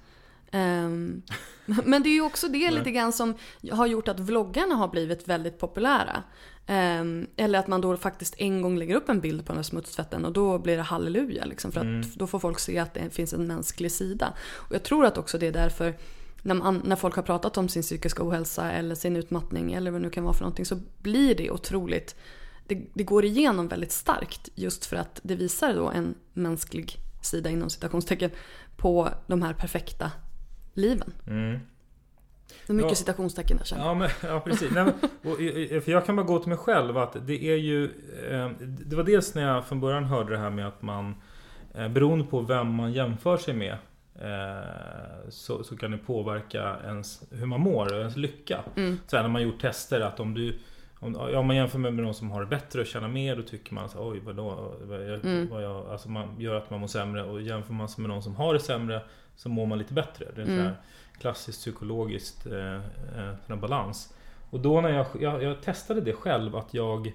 [0.53, 1.23] Um,
[1.85, 3.35] men det är ju också det lite grann som
[3.71, 6.23] har gjort att vloggarna har blivit väldigt populära.
[6.67, 9.63] Um, eller att man då faktiskt en gång lägger upp en bild på den här
[9.63, 11.45] smutstvätten och då blir det halleluja.
[11.45, 12.11] Liksom, för att mm.
[12.15, 14.33] då får folk se att det finns en mänsklig sida.
[14.53, 15.95] Och jag tror att också det är därför
[16.43, 20.01] när, man, när folk har pratat om sin psykiska ohälsa eller sin utmattning eller vad
[20.01, 22.17] det nu kan vara för någonting så blir det otroligt
[22.67, 27.51] det, det, går igenom väldigt starkt just för att det visar då en mänsklig sida
[27.51, 28.31] inom citationstecken
[28.77, 30.11] på de här perfekta
[30.79, 31.13] liven.
[31.27, 31.61] Mm.
[32.67, 33.91] Det är mycket ja, citationstecken där känner jag.
[33.91, 34.71] Ja, men, ja precis.
[34.71, 34.95] Nej, men,
[35.33, 35.37] och,
[35.85, 37.85] för jag kan bara gå till mig själv att det är ju...
[38.31, 41.15] Eh, det var dels när jag från början hörde det här med att man
[41.75, 43.77] eh, Beroende på vem man jämför sig med
[44.21, 48.65] Eh, så, så kan det påverka ens, hur man mår och ens lycka.
[48.77, 48.99] Mm.
[49.07, 50.59] Sen när man gjort tester att om du
[51.01, 53.75] om, ja, man jämför med, någon som har det bättre och tjänar mer då tycker
[53.75, 54.75] man så oj vadå?
[54.83, 55.49] Vad jag, mm.
[55.51, 58.23] vad jag, alltså man gör att man mår sämre och jämför man sig med någon
[58.23, 59.03] som har det sämre
[59.39, 60.27] så mår man lite bättre.
[60.35, 60.73] Det är en mm.
[61.21, 62.75] klassiskt psykologiskt eh,
[63.49, 64.15] eh, balans.
[64.51, 67.13] Och då när jag, jag, jag testade det själv att jag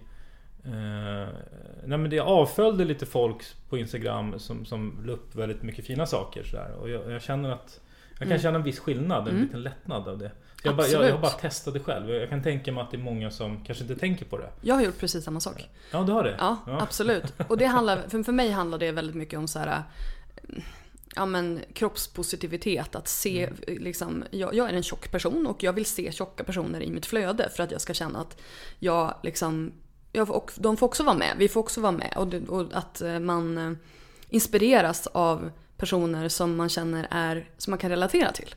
[0.65, 1.29] Eh,
[1.85, 6.05] nej men det avföljde lite folk på Instagram som, som la upp väldigt mycket fina
[6.05, 6.75] saker sådär.
[6.81, 8.41] Och jag, jag känner att jag kan mm.
[8.41, 9.43] känna en viss skillnad, en mm.
[9.43, 10.31] liten lättnad av det.
[10.63, 12.09] Jag, bara, jag, jag har bara testat det själv.
[12.09, 14.49] Jag kan tänka mig att det är många som kanske inte tänker på det.
[14.61, 15.69] Jag har gjort precis samma sak.
[15.91, 16.35] Ja, du har det?
[16.39, 16.81] Ja, ja.
[16.81, 17.33] absolut.
[17.47, 19.83] Och det handlar, för, för mig handlar det väldigt mycket om så här
[21.15, 22.95] ja, men, kroppspositivitet.
[22.95, 23.83] Att se, mm.
[23.83, 27.05] liksom, jag, jag, är en tjock person och jag vill se tjocka personer i mitt
[27.05, 28.41] flöde för att jag ska känna att
[28.79, 29.71] jag liksom
[30.19, 31.33] och de får också vara med.
[31.37, 32.13] Vi får också vara med.
[32.15, 33.77] Och, och att eh, man eh,
[34.29, 38.55] inspireras av personer som man känner är, som man kan relatera till.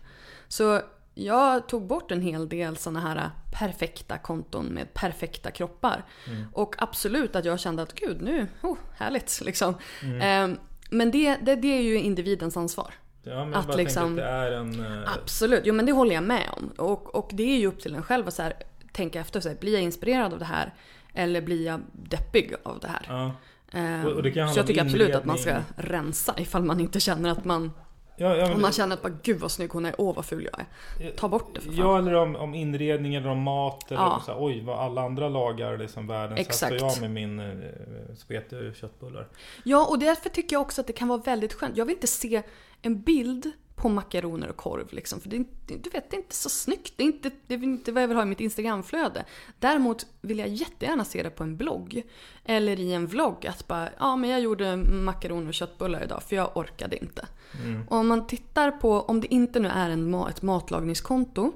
[0.48, 0.80] Så
[1.14, 6.04] jag tog bort en hel del sådana här perfekta konton med perfekta kroppar.
[6.26, 6.44] Mm.
[6.52, 9.74] Och absolut att jag kände att gud nu, oh, härligt liksom.
[10.02, 10.52] Mm.
[10.52, 10.58] Eh,
[10.90, 12.94] men det, det, det, är ju individens ansvar.
[13.22, 14.80] Ja, men att liksom, att det är en...
[14.80, 15.12] Uh...
[15.22, 16.72] Absolut, jo men det håller jag med om.
[16.76, 18.52] Och, och det är ju upp till en själv att så här,
[18.92, 20.74] tänka efter, så här, blir jag inspirerad av det här?
[21.14, 23.06] Eller blir jag deppig av det här?
[23.08, 23.32] Ja.
[23.72, 27.00] Um, och, och det så jag tycker absolut att man ska rensa ifall man inte
[27.00, 27.72] känner att man
[28.16, 30.48] Ja, ja, om man känner att bara, gud vad snygg hon är, åh vad ful
[30.52, 31.10] jag är.
[31.10, 31.78] Ta bort det för fan.
[31.78, 34.22] Ja eller om, om inredning eller om mat eller ja.
[34.26, 36.80] så här, oj vad alla andra lagar liksom världen Exakt.
[36.80, 39.28] så jag med min eh, spete köttbullar.
[39.64, 41.76] Ja och därför tycker jag också att det kan vara väldigt skönt.
[41.76, 42.42] Jag vill inte se
[42.82, 44.86] en bild på makaroner och korv.
[44.90, 45.20] Liksom.
[45.20, 46.92] För det, du vet, det är inte så snyggt.
[46.96, 49.24] Det är inte, det är inte vad jag vill ha i mitt Instagramflöde.
[49.58, 52.02] Däremot vill jag jättegärna se det på en blogg.
[52.44, 53.46] Eller i en vlogg.
[53.46, 57.26] Att bara, ja men jag gjorde makaroner och köttbullar idag för jag orkade inte.
[57.64, 57.88] Mm.
[57.88, 61.52] Och om man tittar på, om det inte nu är en, ett matlagningskonto.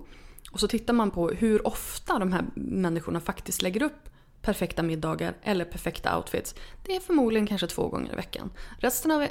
[0.52, 4.10] Och så tittar man på hur ofta de här människorna faktiskt lägger upp
[4.42, 6.54] perfekta middagar eller perfekta outfits.
[6.82, 8.50] Det är förmodligen kanske två gånger i veckan.
[8.78, 9.26] Resten av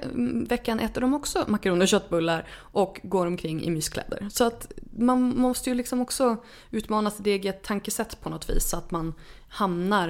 [0.47, 4.27] veckan äter de också makaroner och köttbullar och går omkring i myskläder.
[4.31, 6.37] Så att man måste ju liksom också
[6.71, 9.13] utmana sitt eget tankesätt på något vis så att man
[9.47, 10.09] hamnar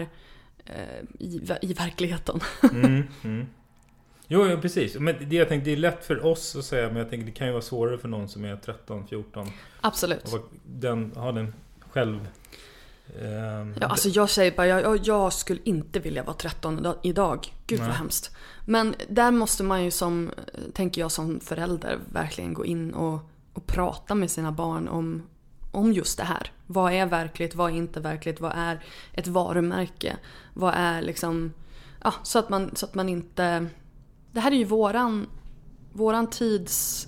[0.66, 2.40] eh, i, i verkligheten.
[2.74, 3.48] Mm, mm.
[4.32, 4.96] Jo, ja, precis.
[4.96, 7.32] Men det, jag tänkte, det är lätt för oss att säga men jag tänker det
[7.32, 9.48] kan ju vara svårare för någon som är 13, 14.
[9.82, 10.34] Absolut.
[10.34, 11.54] Och den, har den
[11.90, 12.28] själv
[13.80, 17.54] ja, alltså jag säger bara, jag, jag, skulle inte vilja vara 13 idag.
[17.68, 18.36] Gud vad hemskt.
[18.66, 20.32] Men där måste man ju som,
[20.74, 23.20] tänker jag som förälder, verkligen gå in och,
[23.54, 25.24] och prata med sina barn om,
[25.72, 26.52] om just det här.
[26.68, 27.56] Vad är verkligt?
[27.56, 28.40] Vad är inte verkligt?
[28.40, 30.18] Vad är ett varumärke?
[30.54, 31.54] Vad är liksom...
[32.04, 33.68] Ja, så att man, så att man inte...
[34.32, 35.28] Det här är ju våran,
[35.94, 37.08] våran tids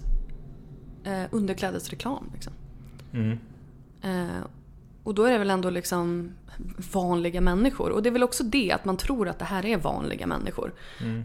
[1.04, 2.32] eh, underklädesreklam.
[2.34, 2.54] Liksom.
[3.14, 3.40] Mm.
[4.02, 4.46] Eh,
[5.04, 6.32] och då är det väl ändå liksom
[6.94, 7.90] vanliga människor.
[7.90, 10.74] Och det är väl också det, att man tror att det här är vanliga människor.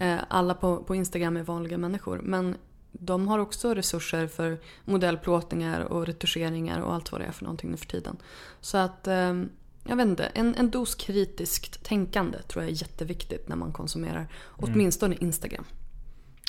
[0.01, 2.21] Eh, alla på, på Instagram är vanliga människor.
[2.23, 2.57] Men
[2.93, 7.71] de har också resurser för modellplåtningar och retuscheringar och allt vad det är för någonting
[7.71, 8.17] nu för tiden.
[8.61, 9.43] Så att, eh,
[9.89, 14.29] jag vet inte, en, en dos kritiskt tänkande tror jag är jätteviktigt när man konsumerar
[14.47, 15.65] åtminstone Instagram.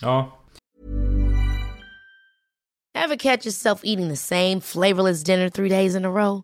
[0.02, 0.44] Ja,
[3.04, 6.44] Ever catch yourself eating the same flavorless dinner three days in a row?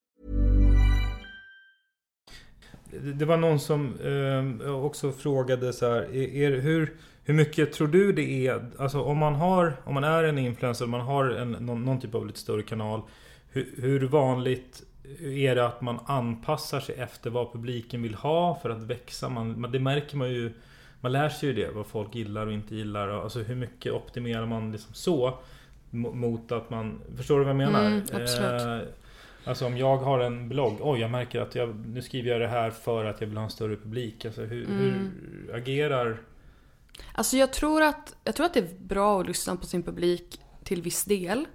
[3.13, 3.93] Det var någon som
[4.63, 9.01] eh, också frågade så här, är, är, hur, hur mycket tror du det är, alltså
[9.01, 12.27] om man har, om man är en influencer, man har en, någon, någon typ av
[12.27, 13.01] lite större kanal,
[13.51, 14.83] hur, hur vanligt
[15.21, 19.29] är det att man anpassar sig efter vad publiken vill ha för att växa?
[19.29, 20.51] Man, det märker man ju,
[21.01, 23.07] man lär sig ju det, vad folk gillar och inte gillar.
[23.09, 25.33] Alltså hur mycket optimerar man liksom så
[25.91, 27.85] mo- mot att man, förstår du vad jag menar?
[27.85, 28.61] Mm, absolut.
[28.61, 28.87] Eh,
[29.43, 32.47] Alltså om jag har en blogg, oj jag märker att jag, nu skriver jag det
[32.47, 34.25] här för att jag vill ha en större publik.
[34.25, 35.11] Alltså hur, hur
[35.55, 36.21] agerar...
[37.13, 40.41] Alltså jag tror, att, jag tror att det är bra att lyssna på sin publik
[40.63, 41.45] till viss del.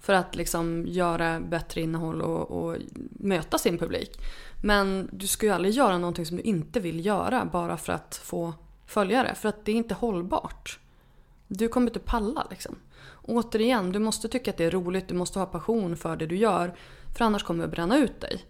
[0.00, 2.76] För att liksom göra bättre innehåll och, och
[3.10, 4.20] möta sin publik.
[4.62, 8.20] Men du ska ju aldrig göra någonting som du inte vill göra bara för att
[8.24, 8.54] få
[8.86, 9.34] följare.
[9.34, 10.78] För att det är inte hållbart.
[11.48, 12.76] Du kommer inte palla liksom.
[13.22, 16.36] Återigen, du måste tycka att det är roligt, du måste ha passion för det du
[16.36, 16.74] gör.
[17.16, 18.44] För annars kommer det bränna ut dig.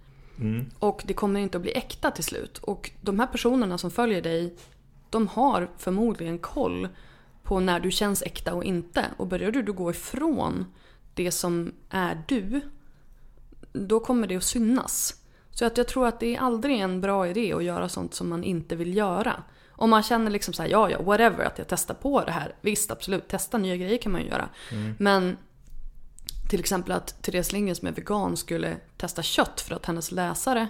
[0.78, 2.58] Och det kommer inte att bli äkta till slut.
[2.58, 4.56] Och de här personerna som följer dig,
[5.10, 6.88] de har förmodligen koll
[7.42, 9.04] på när du känns äkta och inte.
[9.16, 10.66] Och börjar du då gå ifrån
[11.14, 12.60] det som är du,
[13.72, 15.14] då kommer det att synas.
[15.50, 18.28] Så att jag tror att det är aldrig en bra idé att göra sånt som
[18.28, 19.42] man inte vill göra.
[19.70, 22.54] Om man känner liksom så här, ja ja, whatever, att jag testar på det här.
[22.60, 24.48] Visst, absolut, testa nya grejer kan man ju göra.
[24.98, 25.36] Men
[26.48, 30.68] till exempel att Therese Lindgren som är vegan skulle testa kött för att hennes läsare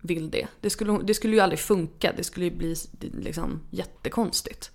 [0.00, 0.46] vill det.
[0.60, 4.70] Det skulle, det skulle ju aldrig funka, det skulle ju bli liksom jättekonstigt.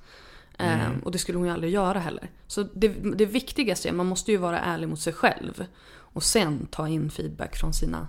[0.58, 2.30] Ehm, och det skulle hon ju aldrig göra heller.
[2.48, 5.66] Så det, det viktigaste är, man måste ju vara ärlig mot sig själv.
[5.92, 8.08] Och sen ta in feedback från sina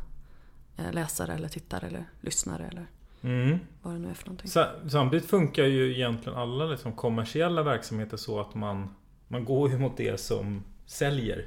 [0.76, 2.86] eh, läsare eller tittare eller lyssnare eller
[3.22, 3.58] Mm.
[3.82, 4.50] vad det nu är för någonting.
[4.50, 8.94] Sa- Samtidigt funkar ju egentligen alla liksom kommersiella verksamheter så att man,
[9.28, 11.46] man går ju mot det som säljer.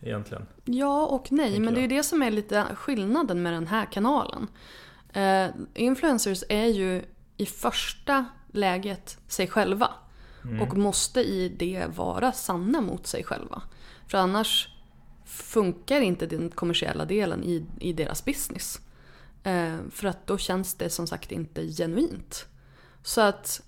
[0.00, 0.46] Egentligen.
[0.64, 3.66] Ja och nej, Tänker men det är ju det som är lite skillnaden med den
[3.66, 4.48] här kanalen.
[5.12, 7.02] Eh, influencers är ju
[7.36, 9.90] i första läget sig själva.
[10.60, 13.62] Och måste i det vara sanna mot sig själva.
[14.08, 14.68] För annars
[15.24, 18.80] funkar inte den kommersiella delen i, i deras business.
[19.42, 22.46] Eh, för att då känns det som sagt inte genuint.
[23.02, 23.62] Så att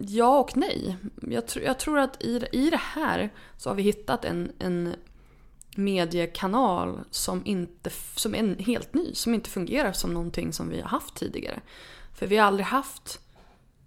[0.00, 0.96] ja och nej.
[1.22, 4.94] Jag, tr- jag tror att i, i det här så har vi hittat en, en
[5.76, 10.88] mediekanal som, inte, som är helt ny, som inte fungerar som någonting som vi har
[10.88, 11.60] haft tidigare.
[12.14, 13.20] För vi har aldrig haft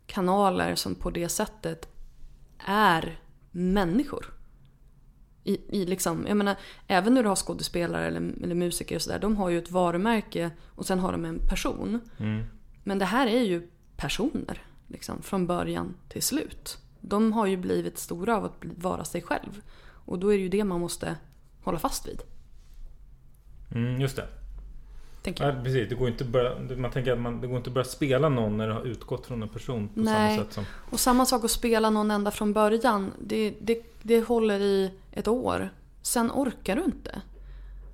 [0.06, 1.90] kanaler som på det sättet
[2.66, 3.20] är
[3.52, 4.34] människor.
[5.44, 6.56] I, i liksom, jag menar,
[6.88, 10.52] även när du har skådespelare eller, eller musiker och sådär, de har ju ett varumärke
[10.76, 12.00] och sen har de en person.
[12.84, 16.78] Men det här är ju personer, liksom, från början till slut.
[17.02, 19.62] De har ju blivit stora av att vara sig själv.
[20.06, 21.16] Och då är det ju det man måste
[21.64, 22.22] hålla fast vid.
[23.72, 24.28] Mm, just det.
[25.24, 25.56] Tänker jag.
[25.56, 27.86] Ja, precis, det går inte börja, man tänker att man, det går inte att börja
[27.86, 30.36] spela någon när det har utgått från en person på Nej.
[30.36, 30.66] samma sätt som...
[30.92, 33.12] Och samma sak att spela någon ända från början.
[33.20, 35.70] Det, det, det håller i ett år.
[36.02, 37.22] Sen orkar du inte.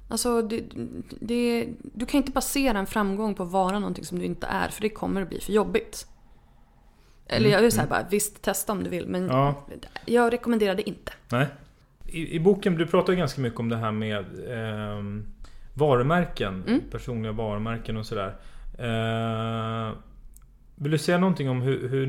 [0.09, 0.63] Alltså, det,
[1.09, 4.69] det, du kan inte basera en framgång på att vara någonting som du inte är.
[4.69, 6.07] För det kommer att bli för jobbigt.
[7.27, 9.07] Eller jag vill säga bara, visst testa om du vill.
[9.07, 9.63] Men Mm, Ja.
[10.05, 11.13] jag rekommenderar det inte.
[11.29, 11.47] Nej.
[12.05, 15.25] I, I boken, du pratar ju ganska mycket om det här med ehm,
[15.73, 16.63] varumärken.
[16.67, 16.81] Mm.
[16.91, 18.35] Personliga varumärken och sådär.
[18.79, 19.93] Eh,
[20.75, 22.07] vill du säga någonting om hur, hur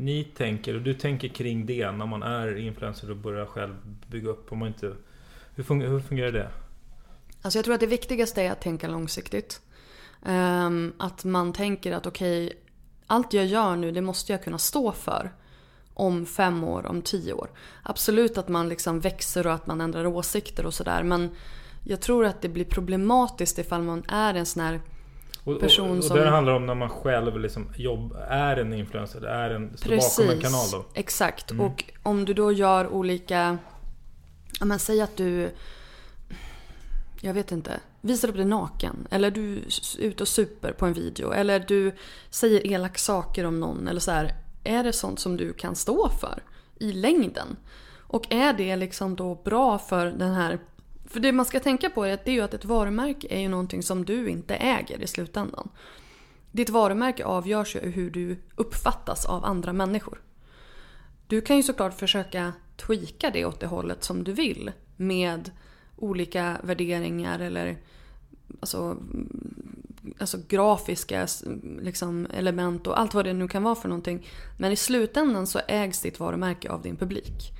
[0.00, 0.74] ni tänker?
[0.74, 3.74] Och du tänker kring det när man är influencer och börjar själv
[4.10, 4.52] bygga upp.
[4.52, 4.92] Om man inte,
[5.54, 6.48] hur, fungerar, hur fungerar det?
[7.42, 9.60] Alltså jag tror att det viktigaste är att tänka långsiktigt.
[10.26, 12.52] Ehm, att man tänker att okej,
[13.06, 15.32] allt jag gör nu det måste jag kunna stå för.
[15.94, 17.50] Om fem år, om tio år.
[17.82, 21.02] Absolut att man liksom växer och att man ändrar åsikter och sådär.
[21.02, 21.30] Men
[21.84, 24.80] jag tror att det blir problematiskt ifall man är en sån här
[25.44, 26.16] Och, person och, och som...
[26.16, 30.36] det handlar om när man själv liksom jobb, är en influencer, är en, står bakom
[30.36, 30.84] en kanal då.
[30.94, 31.50] Exakt.
[31.50, 31.66] Mm.
[31.66, 33.58] Och om du då gör olika...
[34.60, 35.50] Ja, men säg att du...
[37.26, 37.80] Jag vet inte.
[38.00, 39.06] Visar upp dig naken.
[39.10, 39.64] Eller du är
[39.98, 41.32] ute och super på en video.
[41.32, 41.92] Eller du
[42.30, 43.88] säger elaka saker om någon.
[43.88, 44.34] Eller så här.
[44.64, 46.42] Är det sånt som du kan stå för
[46.78, 47.56] i längden?
[47.98, 50.58] Och är det liksom då bra för den här...
[51.06, 53.40] För det man ska tänka på är att det är ju att ett varumärke är
[53.40, 55.68] ju någonting som du inte äger i slutändan.
[56.52, 60.22] Ditt varumärke avgörs ju hur du uppfattas av andra människor.
[61.26, 65.50] Du kan ju såklart försöka tweaka det åt det hållet som du vill med
[65.96, 67.78] olika värderingar eller
[68.60, 68.96] alltså,
[70.18, 71.26] alltså grafiska
[71.80, 74.26] liksom, element och allt vad det nu kan vara för någonting.
[74.58, 77.52] Men i slutändan så ägs ditt varumärke av din publik.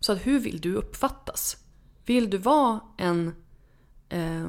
[0.00, 1.56] Så att hur vill du uppfattas?
[2.06, 3.34] Vill du vara en
[4.08, 4.48] eh,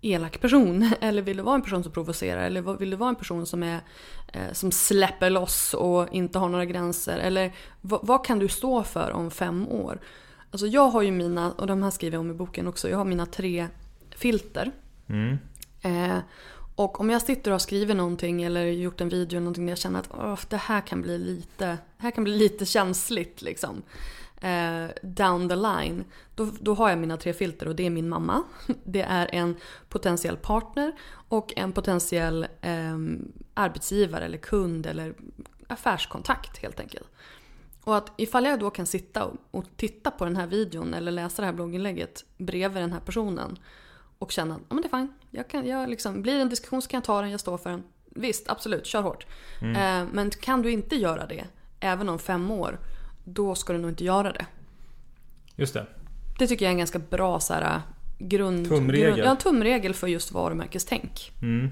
[0.00, 0.90] elak person?
[1.00, 2.42] Eller vill du vara en person som provocerar?
[2.42, 3.80] Eller vill du vara en person som, är,
[4.32, 7.18] eh, som släpper loss och inte har några gränser?
[7.18, 10.00] Eller vad, vad kan du stå för om fem år?
[10.50, 12.98] Alltså jag har ju mina, och de här skriver jag om i boken också, jag
[12.98, 13.68] har mina tre
[14.16, 14.72] filter.
[15.06, 15.38] Mm.
[15.82, 16.18] Eh,
[16.74, 19.70] och om jag sitter och har skrivit någonting eller gjort en video eller någonting där
[19.70, 23.82] jag känner att "Åh, det här kan bli lite, här kan bli lite känsligt liksom.
[24.40, 26.04] Eh, down the line.
[26.34, 28.42] Då, då har jag mina tre filter och det är min mamma.
[28.84, 29.56] Det är en
[29.88, 30.92] potentiell partner
[31.28, 35.14] och en potentiell ehm, arbetsgivare eller kund eller
[35.68, 37.08] affärskontakt helt enkelt.
[37.84, 41.12] Och att ifall jag då kan sitta och- och titta på den här videon eller
[41.12, 43.58] läsa det här blogginlägget bredvid den här personen
[44.18, 45.08] och känna att men det är fine.
[45.30, 47.58] Jag kan, jag liksom, blir det en diskussion så kan jag ta den, jag står
[47.58, 47.82] för den.
[48.10, 49.26] Visst, absolut, kör hårt.
[49.76, 51.44] Eh, men kan du inte göra det,
[51.80, 52.78] även om fem år,
[53.24, 54.46] då ska du nog inte göra det.
[55.56, 55.86] Just det.
[56.38, 57.80] Det tycker jag är en ganska bra så här,
[58.18, 59.06] grund, Tumregel.
[59.14, 61.32] Grund, ja, tumregel för just varumärkestänk.
[61.42, 61.70] Mm.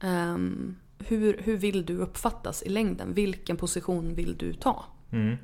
[0.00, 3.14] Ehm, hur, hur vill du uppfattas i längden?
[3.14, 4.84] Vilken position vill du ta?
[5.12, 5.36] Mm.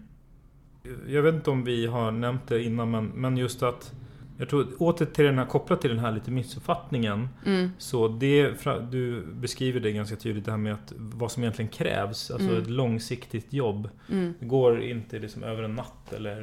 [1.08, 3.92] Jag vet inte om vi har nämnt det innan men, men just att
[4.38, 7.28] jag tror åter till den här kopplat till den här lite missuppfattningen.
[7.46, 7.70] Mm.
[7.78, 8.54] Så det,
[8.90, 12.30] du beskriver det ganska tydligt det här med att vad som egentligen krävs.
[12.30, 12.62] Alltså Mm.
[12.62, 13.88] ett långsiktigt jobb.
[14.12, 14.34] Mm.
[14.40, 16.42] Det går inte liksom över en natt eller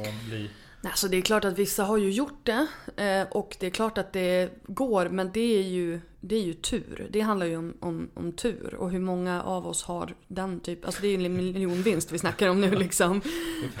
[0.00, 0.50] att bli...
[0.84, 2.66] Nej, så det är klart att vissa har ju gjort det
[2.96, 6.54] eh, och det är klart att det går men det är ju, det är ju
[6.54, 7.06] tur.
[7.10, 10.84] Det handlar ju om, om, om tur och hur många av oss har den typ,
[10.84, 13.20] alltså det är ju en miljonvinst vi snackar om nu liksom.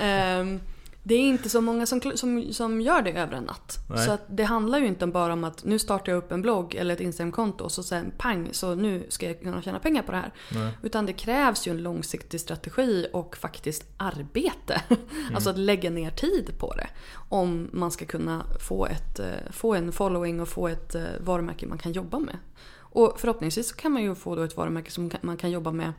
[1.06, 3.78] Det är inte så många som, som, som gör det över en natt.
[3.88, 4.06] Nej.
[4.06, 6.94] Så det handlar ju inte bara om att nu startar jag upp en blogg eller
[6.94, 10.18] ett Instagramkonto och så sen pang så nu ska jag kunna tjäna pengar på det
[10.18, 10.32] här.
[10.54, 10.72] Nej.
[10.82, 14.82] Utan det krävs ju en långsiktig strategi och faktiskt arbete.
[15.24, 15.34] Mm.
[15.34, 16.86] Alltså att lägga ner tid på det.
[17.28, 21.66] Om man ska kunna få, ett, eh, få en following och få ett eh, varumärke
[21.66, 22.38] man kan jobba med.
[22.76, 25.92] Och förhoppningsvis kan man ju få då ett varumärke som man kan jobba med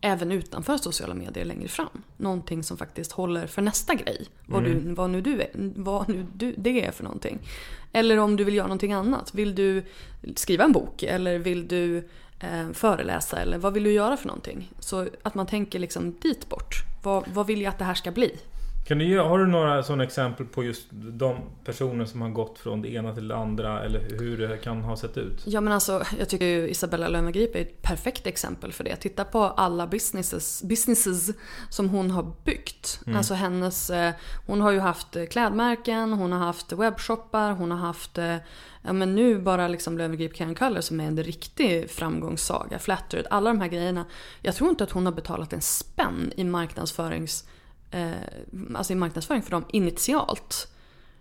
[0.00, 2.02] även utanför sociala medier längre fram.
[2.16, 4.26] Någonting som faktiskt håller för nästa grej.
[4.46, 4.84] Vad, Mm.
[4.88, 7.38] du, vad nu, du är, vad nu du, det är för någonting.
[7.92, 9.34] Eller om du vill göra någonting annat.
[9.34, 9.84] Vill du
[10.36, 11.96] skriva en bok eller vill du
[12.40, 14.70] eh, föreläsa eller vad vill du göra för någonting?
[14.78, 16.74] Så att man tänker liksom dit bort.
[17.02, 18.36] Vad, vad vill jag att det här ska bli?
[18.90, 22.82] Kan du har du några sådana exempel på just de personer som har gått från
[22.82, 23.84] det ena till det andra?
[23.84, 25.42] Eller hur det kan ha sett ut?
[25.44, 28.96] Ja men alltså jag tycker ju Isabella Löwengrip är ett perfekt exempel för det.
[28.96, 31.30] Titta på alla businesses, businesses
[31.68, 33.00] som hon har byggt.
[33.06, 33.18] Mm.
[33.18, 34.12] Alltså hennes, eh,
[34.46, 38.36] hon har ju haft eh, klädmärken, hon har haft webbshoppar, hon har haft eh,
[38.82, 42.78] Ja men nu bara liksom Löwengrip Karen Color som är en riktig framgångssaga.
[42.78, 44.04] Flattered, alla de här grejerna.
[44.42, 47.44] Jag tror inte att hon har betalat en spänn i marknadsförings
[47.90, 48.10] eh,
[48.74, 50.72] alltså i marknadsföring för dem initialt.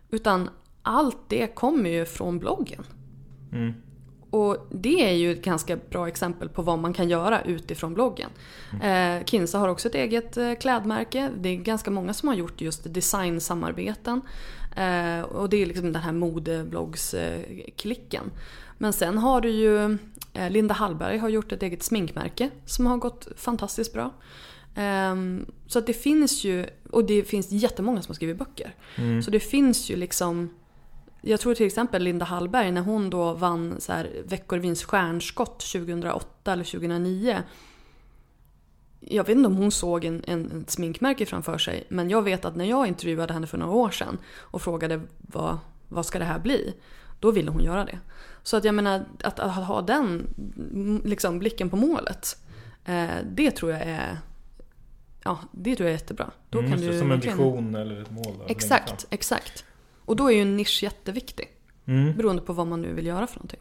[0.10, 0.50] Utan
[0.82, 2.84] allt det kommer ju från bloggen.
[3.52, 3.74] Mm.
[4.30, 8.30] Och det är ju ett ganska bra exempel på vad man kan göra utifrån bloggen.
[8.84, 11.30] Eh, Kinsa har också ett eget eh, klädmärke.
[11.38, 14.22] Det är ganska många som har gjort just designsamarbeten.
[14.76, 18.32] Eh, och det är liksom den här modebloggs-klicken.
[18.78, 19.98] Men sen har du ju
[20.50, 24.14] Linda Hallberg har gjort ett eget sminkmärke som har gått fantastiskt bra.
[24.76, 28.76] Ehm, så att det finns ju, och det finns jättemånga som har skrivit böcker.
[29.22, 30.50] Så det finns ju liksom
[31.22, 36.54] jag tror till exempel Linda Hallberg när hon då vann så här Veckorvins stjärnskott 2008
[36.54, 37.44] eller 2009.
[39.00, 42.46] Jag vet inte om hon såg en, en, ett sminkmärke framför sig men jag vet
[42.46, 45.58] att när jag intervjuade henne för några år sedan och frågade vad,
[45.88, 46.74] vad ska det här bli?
[47.20, 48.00] Då ville hon göra det.
[48.44, 50.28] Så att jag menar att, att ha den
[51.06, 52.44] liksom, blicken på målet.
[52.86, 54.18] Eh, det tror jag är
[55.24, 56.32] Ja, det tror jag är jättebra.
[56.50, 58.26] Då Mm, kan du som en vision eller ett mål.
[58.26, 59.66] längre Exakt, exakt.
[60.06, 61.48] Och då är ju en nisch jätteviktig.
[61.86, 62.18] Mm.
[62.18, 63.60] Beroende på vad man nu vill göra för någonting.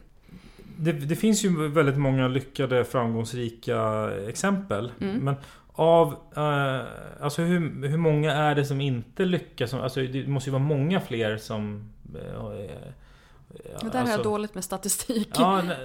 [0.77, 4.91] Det, det finns ju väldigt många lyckade framgångsrika exempel.
[5.01, 5.15] Mm.
[5.17, 5.35] Men
[5.73, 6.15] av...
[6.35, 6.81] Eh,
[7.23, 9.73] alltså hur, hur många är det som inte lyckas?
[9.73, 11.89] Alltså det måste ju vara många fler som...
[12.15, 12.91] Eh,
[13.81, 15.29] Det där är jag dåligt med statistik.
[15.35, 15.77] Ja, nej,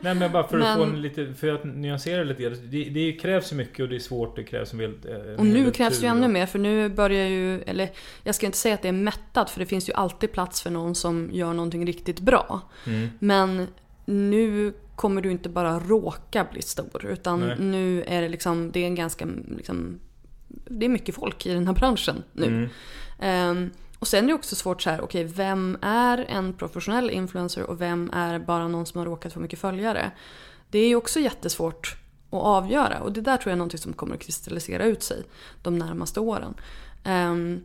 [0.00, 1.34] nej men bara för att Men- få en lite...
[1.34, 2.48] För att nyansera lite.
[2.48, 4.36] Det, det krävs ju mycket och det är svårt.
[4.36, 5.04] Det krävs en väldigt...
[5.06, 7.90] eh, Och nu krävs det ju ännu mer för nu börjar ju, eller
[8.22, 10.70] jag ska inte säga att det är mättat för det finns ju alltid plats för
[10.70, 12.60] någon som gör någonting riktigt bra.
[12.86, 13.08] Mm.
[13.18, 13.66] Men
[14.04, 17.56] nu kommer du inte bara råka bli stor utan Nej.
[17.60, 20.00] nu är det liksom, det är en ganska liksom,
[20.48, 22.46] det är mycket folk i den här branschen nu.
[22.46, 22.68] Mm.
[23.20, 23.70] Ehm,
[24.04, 27.80] och sen är det också svårt så här, okej vem är en professionell influencer och
[27.80, 30.10] vem är bara någon som har råkat få mycket följare?
[30.70, 31.96] Det är ju också jättesvårt
[32.30, 35.22] att avgöra och det där tror jag är någonting som kommer att kristallisera ut sig
[35.62, 36.54] de närmaste åren.
[37.04, 37.64] Um,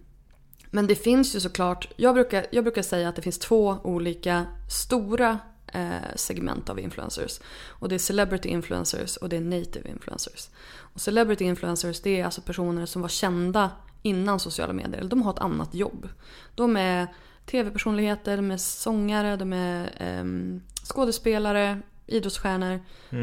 [0.70, 4.46] men det finns ju såklart, jag brukar, jag brukar säga att det finns två olika
[4.70, 7.40] stora eh, segment av influencers.
[7.68, 10.50] Och det är celebrity influencers och det är native influencers.
[10.94, 13.72] Och celebrity influencers det är alltså personer som var kända
[14.02, 14.98] innan sociala medier.
[15.00, 16.10] Eller de har ett annat jobb.
[16.56, 17.08] De är
[17.46, 22.80] tv-personligheter, de är sångare, de är ehm, skådespelare, idrottsstjärnor.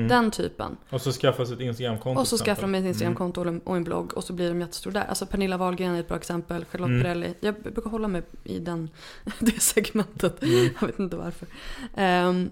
[0.09, 0.77] Den typen.
[0.91, 3.85] Och så skaffas ett Instagramkonto Och så skaffar de ett Instagramkonto och en- och en
[3.85, 5.05] blogg och så blir de jättestora där.
[5.07, 7.03] Alltså Pernilla Wahlgren är ett bra exempel, Charlotte Mm.
[7.03, 7.35] Perrelli.
[7.41, 8.91] Jag brukar hålla mig i den,
[9.39, 10.43] det segmentet.
[10.43, 10.69] Mm.
[10.81, 11.49] Jag vet inte varför.
[11.97, 12.51] Ehm,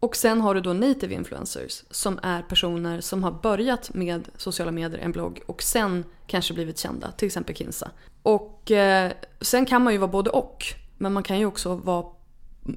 [0.00, 4.72] och sen har du då native influencers som är personer som har börjat med sociala
[4.72, 7.90] medier, en blogg och sen kanske blivit kända, till exempel Kinsa.
[8.22, 10.64] Och eh, sen kan man ju vara både och,
[10.98, 12.06] men man kan ju också vara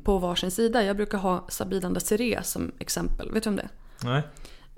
[0.03, 0.83] på varsin sida.
[0.83, 3.31] Jag brukar ha Sabina Desiree som exempel.
[3.31, 3.69] Vet du om det?
[4.03, 4.23] Nej.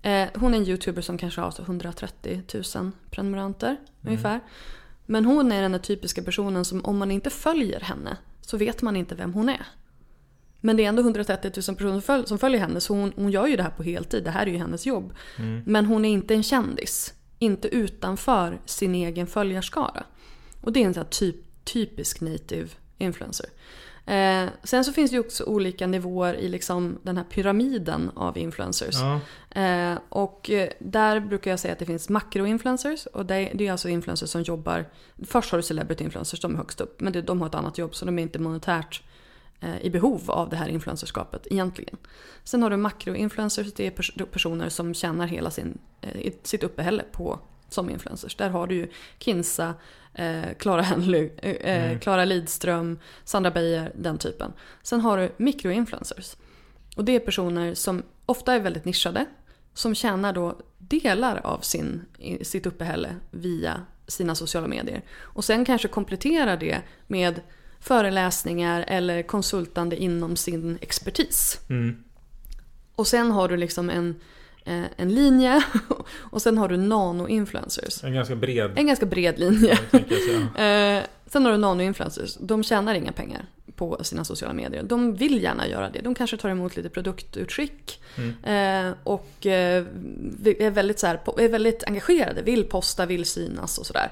[0.02, 2.42] Eh, hon är en youtuber som kanske har så 130
[2.76, 4.40] 000 prenumeranter ungefär.
[5.06, 8.82] Men hon är den där typiska personen som om man inte följer henne så vet
[8.82, 9.66] man inte vem hon är.
[10.66, 13.32] Men det är ändå 130 000 personer som föl- som följer henne så hon, hon
[13.32, 14.24] gör ju det här på heltid.
[14.24, 15.14] Det här är ju hennes jobb.
[15.66, 17.14] Men hon är inte en kändis.
[17.40, 20.04] Inte utanför sin egen följarskara.
[20.62, 23.46] Och det är en sån typ, typisk native influencer.
[24.06, 28.38] Eh, sen så finns det ju också olika nivåer i liksom den här pyramiden av
[28.38, 28.96] influencers.
[28.96, 29.20] Ja.
[29.62, 33.06] Eh, och eh, där brukar jag säga att det finns makroinfluencers.
[33.06, 34.86] Och det, det är alltså influencers som jobbar...
[35.26, 37.02] Först har du celebrity influencers, de är högst upp.
[37.02, 39.04] Men det, de har ett annat jobb så de är inte monetärt
[39.82, 41.98] i behov av det här influencerskapet egentligen.
[42.44, 47.04] Sen har du makroinfluencers, det är pers- personer som tjänar hela sin, eh, sitt uppehälle
[47.12, 47.40] på
[47.70, 48.36] som influencers.
[48.36, 48.88] Där har du ju
[49.20, 49.74] Kinsa,
[50.14, 54.54] eh, Clara Henry, eh, eh, Clara Lidström, Sandra Beijer, den typen.
[54.82, 56.36] Sen har du mikroinfluencers.
[56.96, 59.26] Och det är personer som ofta är väldigt nischade.
[59.74, 62.06] Som tjänar då delar av sin,
[62.42, 65.02] sitt uppehälle via sina sociala medier.
[65.20, 67.42] Och sen kanske kompletterar det med
[67.86, 71.60] föreläsningar eller konsultande inom sin expertis.
[71.70, 72.04] Mm.
[72.96, 74.16] Och sen har du liksom en,
[74.66, 75.64] eh, en linje
[76.32, 78.04] och sen har du nano-influencers.
[78.04, 78.72] En ganska bred...
[78.76, 79.80] En ganska bred linje.
[80.58, 82.38] Eh, sen har du nano-influencers.
[82.40, 84.84] De tjänar inga pengar på sina sociala medier.
[84.84, 86.02] De vill gärna göra det.
[86.02, 88.02] De kanske tar emot lite produktutskick.
[88.44, 92.42] Eh, och är, väldigt så här, är väldigt engagerade.
[92.42, 94.12] Vill posta, vill synas och sådär.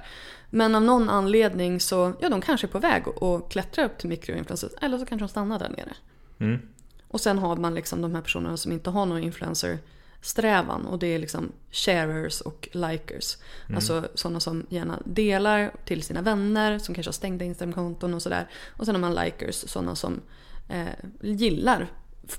[0.56, 4.10] Men av någon anledning så, ja de kanske är på väg att- klättra upp till
[4.10, 4.72] mikroinfluencers.
[4.82, 5.94] Eller så kanske de stannar där nere.
[6.40, 6.60] Mm.
[7.08, 11.08] Och sen har man liksom de här personerna som inte har någon influencer-strävan och det
[11.08, 13.38] är liksom sharers och likers.
[13.76, 18.48] Alltså sådana som gärna delar till sina vänner som kanske har stängda Instagram-konton och sådär.
[18.78, 20.22] Och sen har man likers, sådana som
[20.70, 20.86] eh,
[21.22, 21.92] gillar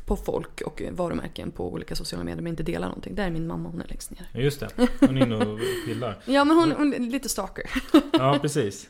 [0.06, 3.14] på folk och varumärken på olika sociala medier men inte delar någonting.
[3.14, 4.42] Där är min mamma, hon är längst ner.
[4.42, 4.68] Just det.
[5.00, 6.18] Hon är inne och pillar.
[6.26, 7.70] Ja men hon, hon är lite stalker.
[8.12, 8.88] Ja, precis.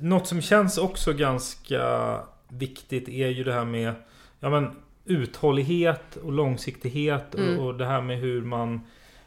[0.00, 2.18] Något som känns också ganska
[2.48, 3.94] viktigt är ju det här med...
[4.40, 4.70] Ja men,
[5.04, 7.58] uthållighet och långsiktighet Mm.
[7.58, 8.80] och, och det här med hur man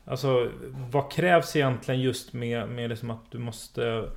[0.08, 0.50] Alltså
[0.92, 4.10] vad krävs egentligen just med, med liksom att du måste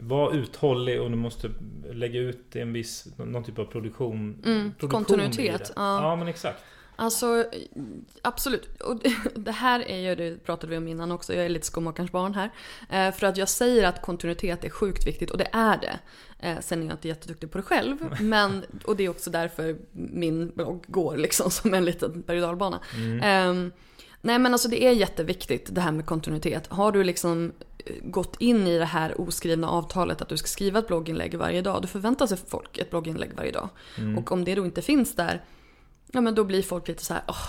[0.00, 1.50] vara uthållig och du måste
[1.92, 4.42] lägga ut en viss, någon typ av produktion.
[4.44, 6.02] Mm, produktion kontinuitet, ja.
[6.02, 6.64] ja men exakt.
[6.96, 7.44] Alltså
[8.22, 8.80] absolut.
[8.80, 9.00] Och
[9.34, 12.34] det här är ju, det pratade vi om innan också, jag är lite skomakarens barn
[12.34, 12.50] här.
[12.90, 15.98] Eh, för att jag säger att kontinuitet är sjukt viktigt och det är det.
[16.38, 18.20] Eh, sen är jag inte jätteduktig på det själv.
[18.20, 22.46] Men, och det är också därför min blogg går liksom som en liten berg och
[22.46, 22.80] dalbana.
[23.22, 23.72] Ehm,
[24.24, 26.66] nej men alltså det är jätteviktigt det här med kontinuitet.
[26.66, 30.78] Har du liksom eh, gått in i det här oskrivna avtalet att du ska skriva
[30.78, 31.82] ett blogginlägg varje dag.
[31.82, 33.68] Då förväntar sig folk ett blogginlägg varje dag.
[34.18, 35.42] Och om det då inte finns där
[36.14, 37.46] Ja men då blir folk lite så här, åh.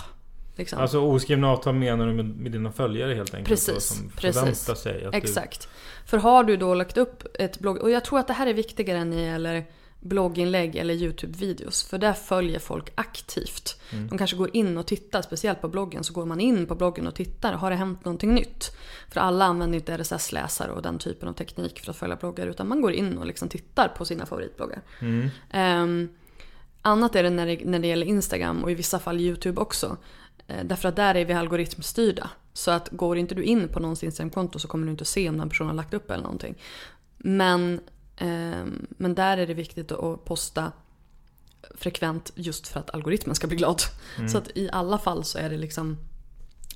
[0.56, 0.78] Liksom.
[0.78, 3.48] Alltså oskrivna avtal menar du med, med dina följare helt enkelt?
[3.48, 4.78] Precis, som precis.
[4.78, 5.68] sig att Exakt.
[6.06, 8.54] För har du då lagt upp ett blogg, och jag tror att det här är
[8.54, 9.66] viktigare när det gäler
[10.06, 11.88] blogginlägg eller YouTube-videos.
[11.88, 13.80] För där följer folk aktivt.
[13.92, 14.08] Mm.
[14.08, 17.06] De kanske går in och tittar, speciellt på bloggen så går man in på bloggen
[17.06, 17.52] och tittar.
[17.52, 18.76] Har det hänt någonting nytt?
[19.12, 22.46] För alla använder inte RSS-läsare och den typen av teknik för att följa bloggar.
[22.46, 24.82] Utan man går in och liksom tittar på sina favoritbloggar.
[25.00, 25.28] Mm.
[25.50, 26.08] Ehm,
[26.82, 29.96] annat är det när, det när det gäller Instagram och i vissa fall YouTube också.
[30.46, 32.30] Eh, därför att där är vi algoritmstyrda.
[32.52, 35.38] Så att går inte du in på någons Instagramkonto så kommer du inte se om
[35.38, 36.54] den personen har lagt upp eller någonting.
[37.16, 37.80] Men,
[38.88, 40.72] men där är det viktigt att posta
[41.74, 43.82] frekvent just för att algoritmen ska bli glad.
[44.32, 45.96] Så att i alla fall så är det liksom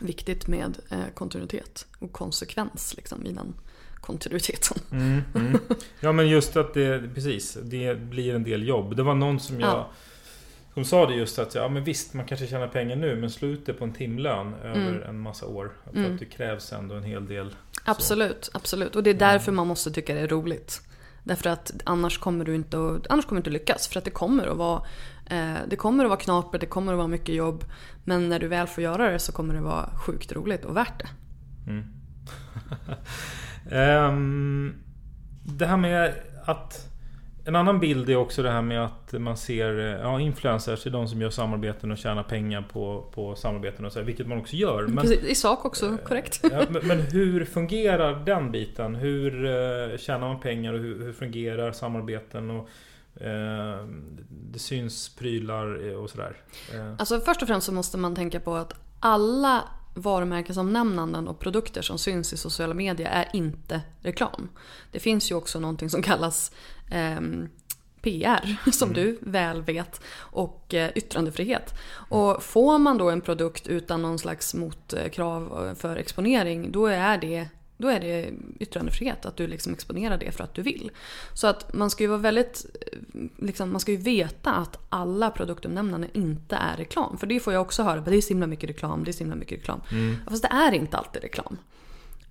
[0.01, 3.55] viktigt med eh, kontinuitet och konsekvens liksom, i den
[4.01, 4.79] kontinuiteten.
[4.93, 5.59] Mm, mm.
[6.01, 8.97] Ja men just att det, precis, det blir en del jobb.
[8.97, 9.91] Det var någon som jag Ja.
[10.75, 13.49] Som sa det just att ja men visst man kanske tjänar pengar nu men slå
[13.49, 15.03] ut det på en timlön över Mm.
[15.03, 15.73] en massa år.
[15.85, 16.13] För Mm.
[16.13, 17.55] att det krävs ändå en hel del.
[17.85, 18.97] Absolut, absolut.
[18.97, 20.83] Och det är därför man måste tycka det är roligt.
[21.25, 23.89] Därför att annars kommer du inte att, annars kommer du inte lyckas.
[23.89, 24.83] För att det kommer att vara
[25.27, 27.65] eh, det kommer att vara knapert, det kommer att vara mycket jobb.
[28.05, 30.99] Men när du väl får göra det så kommer det vara sjukt roligt och värt
[30.99, 31.09] det.
[31.71, 31.85] Mm.
[33.71, 34.75] Ehm,
[35.45, 36.15] det här med
[36.45, 36.90] att
[37.45, 41.09] en annan bild är också det här med att man ser ja, influencers är de
[41.09, 44.57] som gör samarbeten och tjänar pengar på, på samarbeten och så, här, vilket man också
[44.57, 44.87] gör.
[44.87, 46.41] Men, Precis, I sak också, korrekt.
[46.43, 48.95] ja, men, men hur fungerar den biten?
[48.95, 52.51] Hur eh, tjänar man pengar och hur, hur fungerar samarbeten?
[52.51, 52.69] Och,
[53.23, 53.87] eh,
[54.29, 56.37] det syns prylar eh, och sådär.
[56.75, 59.65] Eh, Alltså först och främst så måste man tänka på att alla
[59.95, 64.49] varumärkesomnämnanden och produkter som syns i sociala medier är inte reklam.
[64.93, 66.53] Det finns ju också någonting som kallas
[66.91, 67.49] ehm,
[68.03, 71.75] PR, som du väl vet, och eh, yttrandefrihet.
[71.93, 77.49] Och får man då en produkt utan någon slags motkrav för exponering, då är det
[77.81, 80.91] då är det yttrandefrihet, att du liksom exponerar det för att du vill.
[81.35, 82.99] Så att man ska ju vara väldigt, eh,
[83.37, 87.19] liksom, man ska ju veta att alla produktomnämnanden inte är reklam.
[87.19, 89.19] För det får jag också höra, det är så himla mycket reklam, det är så
[89.19, 89.81] himla mycket reklam.
[90.29, 91.57] Fast det är inte alltid reklam.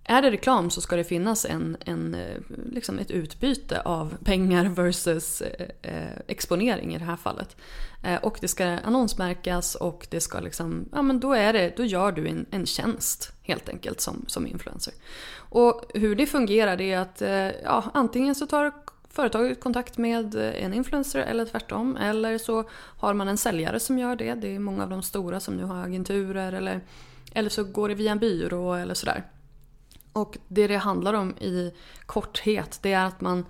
[0.10, 2.38] Är det reklam så ska det finnas en, en, eh,
[2.72, 7.58] liksom ett utbyte av pengar versus eh, eh, exponering i det här fallet.
[8.04, 11.86] Eh, och det ska annonsmärkas och det ska liksom, ja men då, är det, då
[11.86, 14.94] gör du en, en tjänst helt enkelt som, som influencer.
[15.36, 18.72] Och hur det fungerar det är att eh, ja, antingen så tar
[19.10, 21.98] företaget kontakt med en influencer eller tvärtom.
[21.98, 24.34] Eller så har man en säljare som gör det.
[24.34, 26.54] Det är många av de stora som nu har agenturer.
[26.54, 26.82] Eller,
[27.34, 29.24] eller så går det via en byrå eller sådär.
[30.14, 31.74] Och det det handlar om i
[32.06, 33.46] korthet det är att man,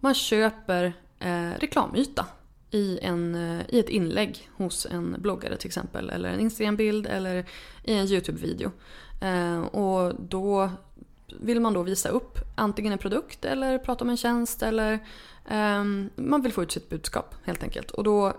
[0.00, 2.26] man köper eh, reklamyta
[2.70, 6.10] i, en, eh, i ett inlägg hos en bloggare till exempel.
[6.10, 7.46] Eller en Instagram-bild eller
[7.84, 8.70] i en YouTube-video.
[9.20, 10.70] Eh, och då
[11.40, 14.92] vill man då visa upp antingen en produkt eller prata om en tjänst eller
[15.48, 15.84] eh,
[16.16, 17.90] man vill få ut sitt budskap helt enkelt.
[17.90, 18.36] Och då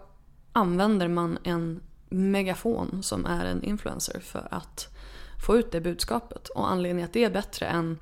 [0.51, 4.96] använder man en megafon som är en influencer för att
[5.45, 6.47] få ut det budskapet.
[6.49, 7.99] Och anledningen att det är bättre än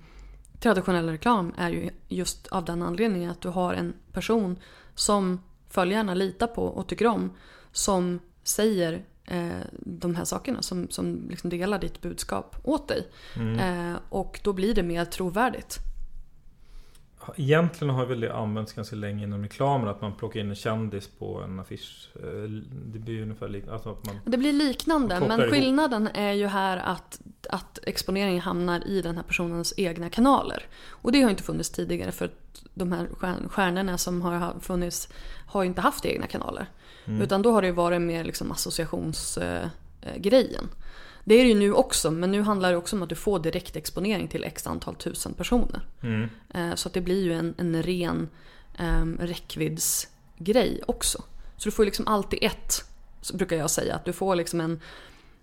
[0.59, 4.59] traditionell reklam är ju just av den anledningen att du har en person
[4.95, 7.31] som följarna litar på och tycker om
[7.71, 13.07] som säger eh, de här sakerna, som, som liksom delar ditt budskap åt dig.
[13.59, 15.79] Eh, och då blir det mer trovärdigt.
[17.37, 21.07] Egentligen har väl det använts ganska länge inom reklamen att man plockar in en kändis
[21.19, 22.09] på en affisch.
[22.15, 22.21] Eh,
[22.85, 23.73] Det blir ungefär likadant.
[23.73, 25.51] Alltså att man, Det blir liknande men ihop.
[25.53, 30.63] skillnaden är ju här att, att exponeringen hamnar i den här personens egna kanaler.
[30.89, 35.09] Och det har inte funnits tidigare för att de här stjärn- stjärnorna som har funnits
[35.47, 36.65] har inte haft egna kanaler.
[37.21, 40.63] Utan då har det varit mer liksom associationsgrejen.
[40.63, 40.69] Eh.
[41.27, 43.39] Det är det ju nu också men nu handlar det också om att du får
[43.39, 45.81] direktexponering till x antal tusen personer.
[46.01, 46.29] mm.
[46.53, 48.29] Eh, Så att det blir ju en, en ren
[48.79, 51.23] um, räckviddsgrej också.
[51.57, 52.85] Så du får liksom alltid ett
[53.21, 54.79] Så brukar jag säga att du får liksom en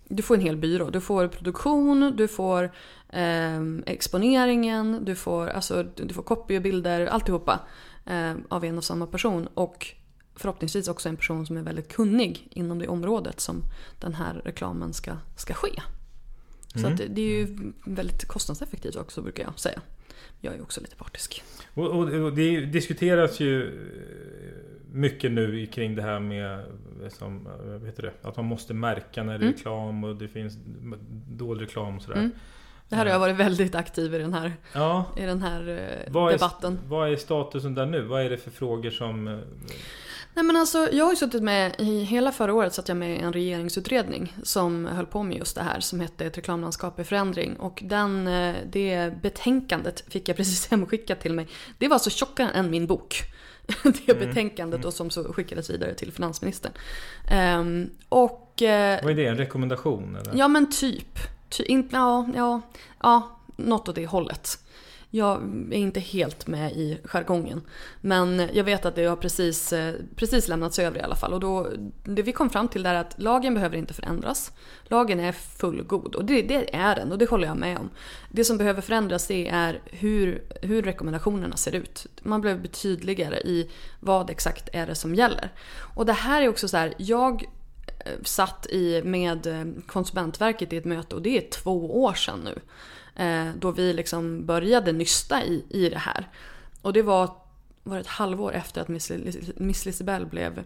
[0.08, 0.90] du får en hel byrå.
[0.90, 2.72] Du får produktion, du får
[3.08, 7.60] eh, exponeringen, du får, alltså, du får copy och bilder, alltihopa.
[8.06, 9.48] Eh, av en och samma person.
[9.54, 9.86] Och
[10.42, 13.62] förhoppningsvis också en person som är väldigt kunnig inom det området som
[14.00, 15.82] den här reklamen ska, ska ske.
[16.66, 16.92] Så Mm.
[16.92, 19.80] att det, det är ju väldigt kostnadseffektivt också brukar jag säga.
[20.40, 21.42] Jag är ju också lite partisk.
[21.74, 23.80] Och, och, och det diskuteras ju
[24.92, 26.64] mycket nu kring det här med
[27.18, 29.52] som, vad heter det, att man måste märka när det är Mm.
[29.54, 30.54] reklam och det finns
[31.28, 32.18] dålig reklam och sådär.
[32.18, 32.30] Mm.
[32.88, 36.12] Det här har jag varit väldigt aktiv i den här, Ja, i den här eh,
[36.12, 36.78] vad är, debatten.
[36.88, 38.02] vad är statusen där nu?
[38.02, 39.40] Vad är det för frågor som...
[40.34, 43.16] Nej men alltså jag har ju suttit med, i hela förra året satt jag med
[43.16, 47.04] i en regeringsutredning som höll på med just det här som hette Ett reklamlandskap i
[47.04, 47.56] förändring.
[47.56, 51.48] Och den, eh, det betänkandet fick jag precis hemskickat till mig.
[51.78, 53.22] Det var alltså tjockare än min bok.
[54.06, 56.72] Det betänkandet och som så skickades vidare till finansministern.
[57.30, 58.62] Ehm, och...
[58.62, 59.26] eh, Vad är det?
[59.26, 60.16] En rekommendation?
[60.16, 60.38] Eller?
[60.38, 61.18] Ja men typ.
[61.48, 62.60] Ty, in, ja, ja,
[63.02, 64.58] ja, något åt det hållet.
[65.14, 67.60] Jag är inte helt med i jargongen.
[68.00, 71.32] Men jag vet att det har precis, eh, precis lämnats över i alla fall.
[71.32, 71.68] Och då,
[72.04, 74.52] det vi kom fram till är att lagen behöver inte förändras.
[74.84, 77.90] Lagen är fullgod och det, det är den och det håller jag med om.
[78.30, 82.06] Det som behöver förändras det är hur, hur rekommendationerna ser ut.
[82.22, 85.52] Man behöver bli tydligare i vad exakt är det som gäller.
[85.94, 87.44] Och det här är också så här, jag
[88.04, 92.40] eh, satt i, med eh, Konsumentverket i ett möte och det är två år sedan
[92.44, 92.58] nu.
[93.14, 96.28] Eh, då vi liksom började nysta i, i det här.
[96.82, 97.30] Och det var,
[97.82, 99.12] var ett halvår efter att Miss,
[99.56, 100.64] Miss Lisibell blev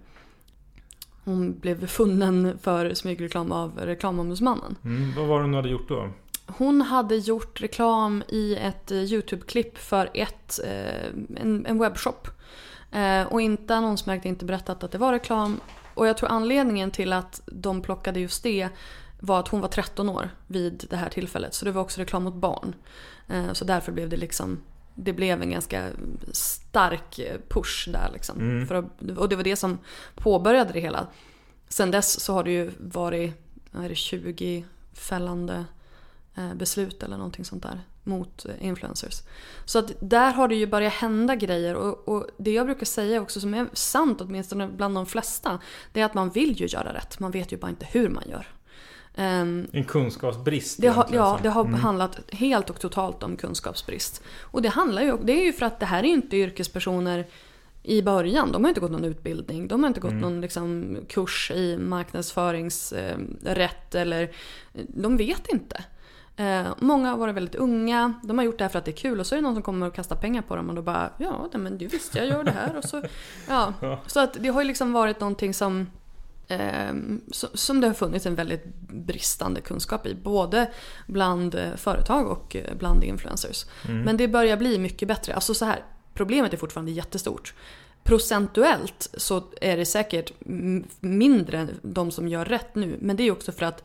[1.24, 4.76] hon blev funnen för smygreklam av reklamombudsmannen.
[4.84, 6.11] Mm, vad var det hon hade gjort då?
[6.47, 11.07] Hon hade gjort reklam i ett eh, YouTube-klipp för ett, eh,
[11.42, 12.28] en, en webbshop.
[13.28, 15.61] Och inte annonsmärkt, inte berättat att det var reklam.
[15.94, 18.68] Och jag tror anledningen till att de plockade just det
[19.27, 21.55] var att hon var 13 år vid det här tillfället.
[21.55, 22.74] Så det var också reklam mot barn.
[23.29, 24.61] Eh, så därför blev det liksom
[24.99, 25.91] det blev en ganska
[26.33, 28.41] stark eh, push där liksom.
[28.41, 28.62] Mm.
[28.62, 29.79] Att, och det var det som
[30.14, 31.07] påbörjade det hela.
[31.68, 33.35] Sen dess så har det ju varit
[33.72, 35.64] är det, 20 fällande
[36.35, 39.22] eh, beslut eller någonting sånt där mot influencers.
[39.64, 43.22] Så att där har det ju börjat hända grejer och, och det jag brukar säga
[43.22, 45.59] också som är sant åtminstone bland de flesta
[45.93, 48.24] det är att man vill ju göra rätt, man vet ju bara inte hur man
[48.29, 48.47] gör.
[49.19, 51.43] Ehm, En kunskapsbrist det har, ja, alltså.
[51.43, 51.75] det har Mm.
[51.75, 54.23] handlat helt och totalt om kunskapsbrist.
[54.43, 57.27] Och det handlar ju, det är ju för att det här är ju inte yrkespersoner
[57.83, 58.53] i början.
[58.53, 59.69] De har inte gått någon utbildning.
[59.69, 60.21] De har inte gått Mm.
[60.23, 64.31] någon liksom, kurs i marknadsföringsrätt eller...
[64.89, 65.85] De vet inte.
[66.37, 68.14] Eh, många har varit väldigt unga.
[68.25, 69.55] De har gjort det här för att det är kul och så är det någon
[69.55, 72.27] som kommer och kastar pengar på dem och då bara ja, men du visste jag
[72.27, 73.03] gör det här och så...
[73.49, 73.73] Ja.
[74.07, 75.87] Så att det har ju liksom varit någonting som...
[76.49, 77.20] Ehm,
[77.55, 80.14] som det har funnits en väldigt bristande kunskap i.
[80.14, 80.70] Både
[81.07, 83.66] bland eh, företag och eh, bland influencers.
[84.05, 85.34] Men det börjar bli mycket bättre.
[85.34, 85.84] Alltså så här,
[86.14, 87.55] problemet är fortfarande jättestort.
[88.03, 90.32] Procentuellt så är det säkert
[91.01, 92.97] mindre de som gör rätt nu.
[93.01, 93.84] Men det är också för att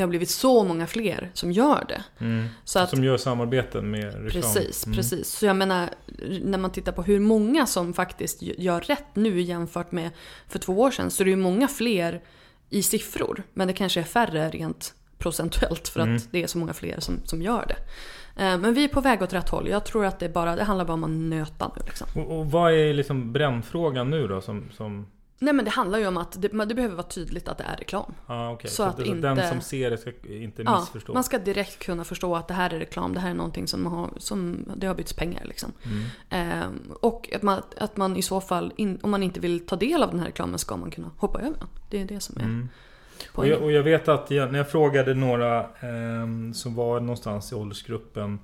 [0.00, 2.04] det har blivit så många fler som gör det.
[2.24, 2.46] Mm.
[2.64, 4.28] Så att, Som gör samarbeten med reklam.
[4.42, 4.96] Precis, Mm.
[4.96, 5.28] precis.
[5.28, 5.88] Så jag menar,
[6.42, 10.10] när man tittar på hur många som faktiskt gör rätt nu jämfört med
[10.48, 12.20] för två år sedan så är det ju många fler
[12.70, 13.42] i siffror.
[13.54, 16.22] Men det kanske är färre rent procentuellt för att Mm.
[16.30, 17.76] det är så många fler som, som gör det.
[18.44, 19.68] Eh, Men vi är på väg åt rätt håll.
[19.68, 21.82] Jag tror att det, bara, det handlar bara om att nöta nu.
[21.86, 22.06] Liksom.
[22.16, 24.40] Och, och vad är liksom brännfrågan nu då?
[24.40, 25.06] Som, som,
[25.42, 27.76] Nej men det handlar ju om att det, det behöver vara tydligt att det är
[27.76, 28.14] reklam.
[28.26, 28.70] ah, okay.
[28.70, 31.12] Så så att att inte- den som ser det ska inte Ja, missförstå?
[31.12, 33.86] man ska direkt kunna förstå att det här är reklam, det här är någonting som,
[33.86, 35.44] har, som det har bytts pengar.
[35.44, 35.72] Liksom.
[35.84, 36.04] Mm.
[36.30, 39.76] Ehm, och att man, att man i så fall, in, om man inte vill ta
[39.76, 41.68] del av den här reklamen, ska man kunna hoppa över den.
[41.90, 42.68] Det är det som är Mm.
[43.32, 47.52] Och jag, och jag vet att jag, när jag frågade några ehm, som var någonstans
[47.52, 48.38] i åldersgruppen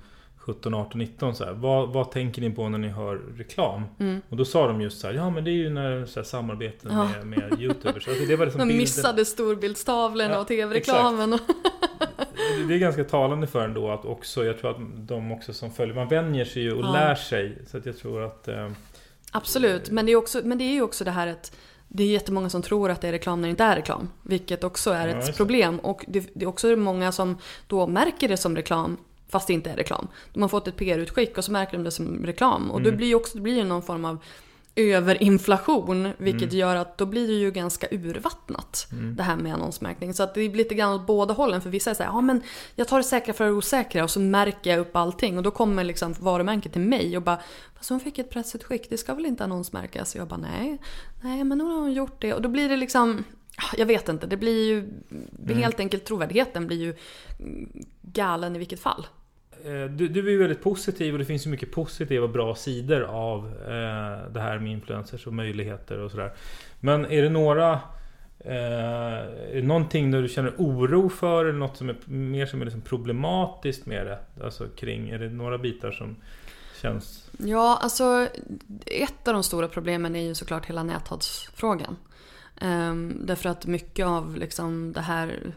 [0.47, 3.83] 17, 18, 19 så här, vad, vad tänker ni på när ni hör reklam?
[3.99, 4.21] Mm.
[4.29, 6.25] Och då sa de just så här, ja men det är ju när så här,
[6.25, 7.03] samarbeten Ja.
[7.03, 8.07] med, med Youtubers.
[8.07, 11.33] Alltså det var liksom De bilden- missade storbildstavlorna Ja, och tv-reklamen.
[11.33, 11.39] Och,
[12.67, 14.77] Det är ganska talande för ändå att också, jag tror att
[15.07, 16.91] de också som följer, man vänjer sig ju och Ja.
[16.93, 17.57] lär sig.
[17.67, 18.47] Så att jag tror att...
[18.47, 18.69] Eh,
[19.31, 21.51] absolut, men det, är också, men det är ju också det här att
[21.87, 24.09] det är jättemånga som tror att det är reklam när det inte är reklam.
[24.23, 25.79] Vilket också är Ja, ett problem.
[25.79, 27.37] Och det, det är också många som
[27.67, 28.97] då märker det som reklam
[29.29, 30.07] fast det inte är reklam.
[30.33, 32.71] De har fått ett PR-utskick och så märker de det som reklam.
[32.71, 32.97] Och då Mm.
[32.97, 34.17] blir ju också det blir någon form av
[34.75, 36.09] överinflation.
[36.17, 36.55] Vilket Mm.
[36.57, 38.87] gör att då blir det ju ganska urvattnat.
[38.91, 39.15] Mm.
[39.15, 40.13] Det här med annonsmärkning.
[40.13, 41.61] Så att det blir lite grann åt båda hållen.
[41.61, 42.41] För vissa är såhär, ja men
[42.75, 45.37] jag tar det säkra för det osäkra och så märker jag upp allting.
[45.37, 47.39] Och då kommer liksom varumärket till mig och bara,
[47.77, 50.15] fast hon fick ett pressutskick, det ska väl inte annonsmärkas?
[50.15, 50.77] Och jag bara, nej,
[51.21, 52.33] nej men nu har hon gjort det.
[52.33, 53.23] Och då blir det liksom,
[53.77, 54.89] Jag vet inte, det blir ju
[55.55, 56.95] helt enkelt trovärdigheten blir ju
[58.01, 59.07] galen i vilket fall.
[59.67, 62.55] Eh, du, du är ju väldigt positiv och det finns ju mycket positiva och bra
[62.55, 66.33] sidor av eh, det här med influencers och möjligheter och sådär.
[66.79, 67.71] Men är det några
[68.39, 68.53] eh,
[69.51, 72.65] är det någonting där du känner oro för eller något som är mer som är
[72.65, 74.19] liksom problematiskt med det?
[74.43, 76.15] Alltså kring, är det några bitar som
[76.81, 77.29] känns...
[77.37, 78.27] Ja, alltså
[78.85, 81.95] ett av de stora problemen är ju såklart hela näthatsfrågan.
[82.61, 85.53] Eh, därför att mycket av liksom det här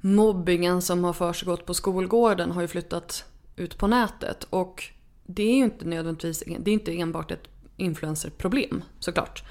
[0.00, 3.24] mobbingen som har försiggått på skolgården har ju flyttat
[3.56, 4.46] ut på nätet.
[4.50, 4.84] Och
[5.26, 9.44] det är ju inte nödvändigtvis, det är inte enbart ett influencerproblem såklart.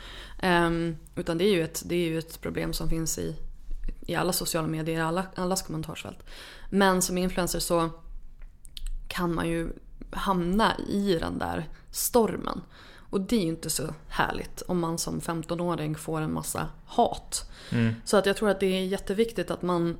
[0.43, 3.35] Um, utan det är, ju ett, det är ju ett problem som finns i,
[4.01, 6.25] i alla sociala medier, i alla, allas kommentarsfält.
[6.69, 7.89] Men som influencer så
[9.07, 9.69] kan man ju
[10.11, 12.61] hamna i den där stormen.
[13.09, 17.49] Och det är ju inte så härligt om man som 15-åring får en massa hat.
[18.05, 19.97] Så att jag tror att det är jätteviktigt att man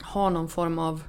[0.00, 1.02] har någon form av,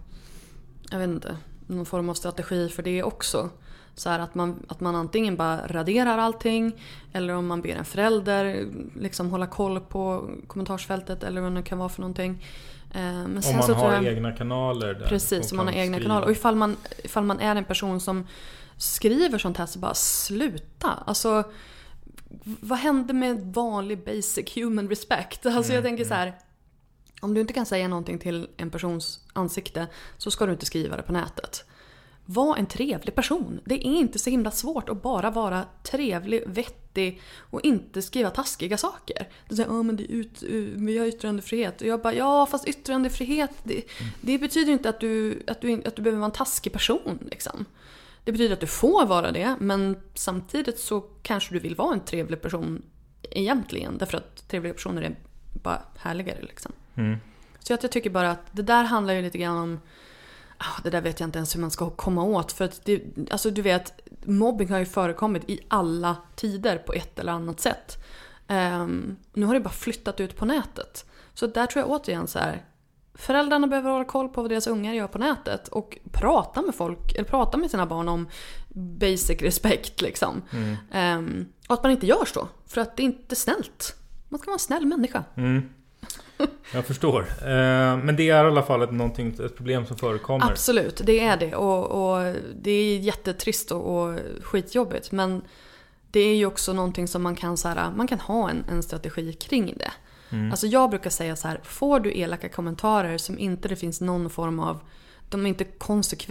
[0.92, 1.38] jag vet inte,
[1.68, 3.50] någon form av strategi för det också.
[3.96, 6.72] Så här att man, att man antingen bara raderar allting
[7.14, 8.66] eller om man ber en förälder
[9.00, 12.46] liksom hålla koll på kommentarsfältet eller vad det nu kan vara för någonting.
[12.94, 15.08] Eh, Men Om man har jag- egna kanaler där.
[15.08, 16.10] Precis, om man har kan egna skriva.
[16.10, 16.26] kanaler.
[16.26, 18.28] Och ifall man, ifall man är en person som
[18.78, 20.90] skriver sånt här så bara sluta.
[21.06, 21.44] Alltså,
[22.44, 25.46] vad händer med vanlig basic human respect?
[25.46, 26.34] Alltså jag tänker så här.
[27.20, 30.98] Om du inte kan säga någonting till en persons ansikte så ska du inte skriva
[30.98, 31.66] det på nätet.
[32.26, 33.60] Var en trevlig person.
[33.66, 38.78] Det är inte så himla svårt att bara vara trevlig, vettig och inte skriva taskiga
[38.78, 39.28] saker.
[39.48, 41.82] Du säger oh, men det är ut, eh, vi har yttrandefrihet.
[41.82, 43.84] Och jag bara ja fast yttrandefrihet det,
[44.22, 47.20] det betyder inte att du, att, du, att du behöver vara en taskig person.
[47.32, 47.66] Liksom.
[48.24, 52.06] Det betyder att du får vara det men samtidigt så kanske du vill vara en
[52.06, 52.82] trevlig person
[53.32, 53.98] egentligen.
[53.98, 55.16] Därför att trevliga personer är
[55.54, 56.42] bara härligare.
[56.42, 56.72] Liksom.
[57.60, 59.80] Så att jag tycker bara att det där handlar ju lite grann om
[60.62, 62.52] Ah, Det där vet jag inte ens hur man ska komma åt.
[62.52, 67.20] För att det, alltså du vet, mobbing har ju förekommit i alla tider på ett
[67.20, 67.97] eller annat sätt.
[68.47, 71.06] Ehm, nu har det bara flyttat ut på nätet.
[71.34, 72.66] Så där tror jag återigen så här.
[73.14, 77.14] Föräldrarna behöver hålla koll på vad deras ungar gör på nätet och prata med folk,
[77.16, 78.28] eller prata med sina barn om
[78.70, 80.41] basic respect liksom.
[80.91, 83.95] Ehm, och att man inte gör så, för att det är inte snällt.
[84.30, 85.24] Man ska vara en snäll människa.
[86.74, 87.22] Jag förstår.
[87.42, 90.52] Eh, men det är i alla fall ett, ett problem som förekommer.
[90.52, 91.56] Absolut, det är det.
[91.56, 95.12] Och, och det är jättetrist och, och skitjobbigt.
[95.12, 95.42] Men
[96.12, 98.84] det är ju också någonting som man kan, så här, man kan ha en, en
[98.84, 99.92] strategi kring det.
[100.52, 104.30] Alltså jag brukar säga så här, får du elaka kommentarer som inte det finns någon
[104.30, 104.80] form av,
[105.30, 105.66] de är inte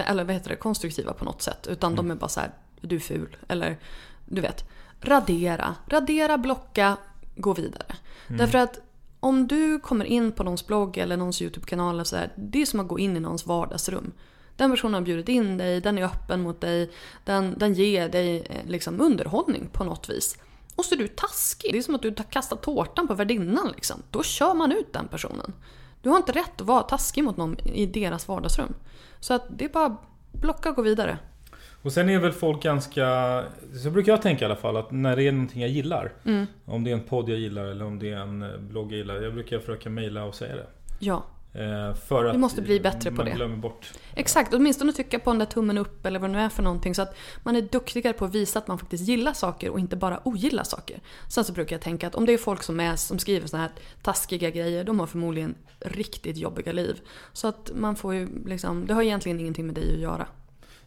[0.03, 1.67] eller vad heter det, konstruktiva på något sätt.
[1.67, 2.51] Utan de är bara så här,
[2.81, 3.37] du är ful.
[3.49, 3.79] Eller
[4.27, 4.65] du vet,
[5.01, 5.75] radera.
[5.87, 6.97] Radera, blocka,
[7.37, 7.97] gå vidare.
[8.29, 8.81] Därför att
[9.21, 12.81] om du kommer in på någons blogg eller någons YouTube-kanal, så här, det är som
[12.81, 14.13] att gå in i någons vardagsrum.
[14.57, 16.91] Den personen har bjudit in dig, den är öppen mot dig,
[17.25, 20.39] den, den ger dig eh, liksom underhållning på något vis.
[20.75, 21.73] Och så är du taskig.
[21.73, 24.03] Det är som att du kastar tårtan på värdinnan liksom.
[24.11, 25.53] Då kör man ut den personen.
[26.03, 28.75] Du har inte rätt att vara taskig mot någon i deras vardagsrum.
[29.21, 29.97] Så att det är bara
[30.33, 31.19] blocka och gå vidare.
[31.89, 33.45] Och sen är väl folk ganska...
[33.83, 36.13] Så brukar jag tänka i alla fall att när det är någonting jag gillar.
[36.25, 36.47] Mm.
[36.65, 38.99] Om det är en podd jag gillar eller om det är en eh, blogg jag
[38.99, 39.15] gillar.
[39.15, 40.67] Jag brukar försöka mejla och säga det.
[40.99, 43.31] Ja, Eh, för att måste bli bättre på det.
[43.31, 43.93] glömmer bort.
[44.15, 44.55] exakt.
[44.55, 46.95] Åtminstone trycka på den där tummen upp eller vad det nu är för någonting.
[46.95, 49.97] Så att man är duktigare på att visa att man faktiskt gillar saker och inte
[49.97, 51.01] bara ogillar saker.
[51.29, 53.63] Sen så brukar jag tänka att om det är folk som, är, som skriver såna
[53.63, 53.73] här
[54.03, 57.01] taskiga grejer, de har förmodligen riktigt jobbiga liv.
[57.33, 60.27] Så att man får ju liksom, det har egentligen ingenting med dig att göra.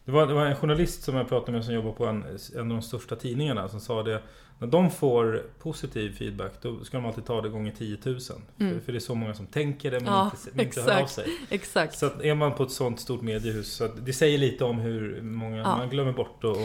[0.04, 2.24] Det var, det var en journalist som jag pratade med som jobbar på en,
[2.54, 4.22] en av de största tidningarna som sa det.
[4.58, 8.20] När de får positiv feedback då ska de alltid ta det gånger 10 000.
[8.20, 10.18] För, för det är så många som tänker det men Mm.
[10.18, 11.26] Ja, inte, men inte hör av sig.
[11.50, 11.98] Exakt.
[11.98, 15.22] Så är man på ett sånt stort mediehus så att det säger lite om hur
[15.22, 15.76] många Ja.
[15.76, 16.56] man glömmer bort och, och,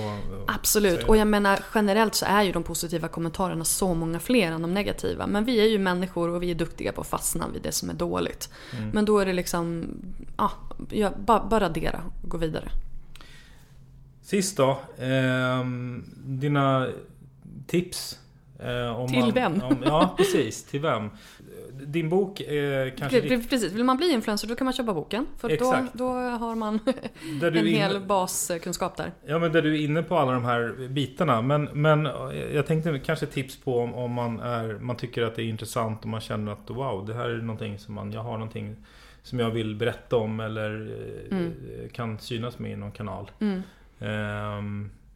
[0.42, 4.52] och Absolut, och jag menar generellt så är ju de positiva kommentarerna så många fler
[4.52, 5.28] än de negativa.
[5.28, 7.90] Men vi är ju människor och vi är duktiga på att fastna vid det som
[7.90, 8.50] är dåligt.
[8.94, 9.86] Men då är det liksom,
[10.38, 10.52] ja,
[11.18, 12.70] bara, bara radera och gå vidare.
[14.28, 14.78] Sist då.
[15.00, 16.88] ehm, dina
[17.68, 18.20] tips.
[18.60, 19.62] eh, om Till man, vem?
[19.64, 20.64] Om, ja, precis.
[20.64, 21.10] Till vem?
[21.86, 23.22] Din bok eh, kanske...
[23.22, 25.26] Pre- pre- Precis, vill man bli influencer då kan man köpa boken.
[25.38, 25.94] För då, Exakt.
[25.94, 26.80] då har man
[27.42, 29.12] en är hel inne- baskunskap där.
[29.26, 31.42] Ja men där du är inne på alla de här bitarna.
[31.42, 32.06] Men, men
[32.54, 36.02] jag tänkte kanske tips på om, om man, är, man tycker att det är intressant
[36.02, 38.76] och man känner att wow, det här är någonting som man, jag har någonting
[39.24, 40.92] som jag vill berätta om eller
[41.32, 43.32] eh, kan synas med i någon kanal.
[43.40, 43.62] Mm.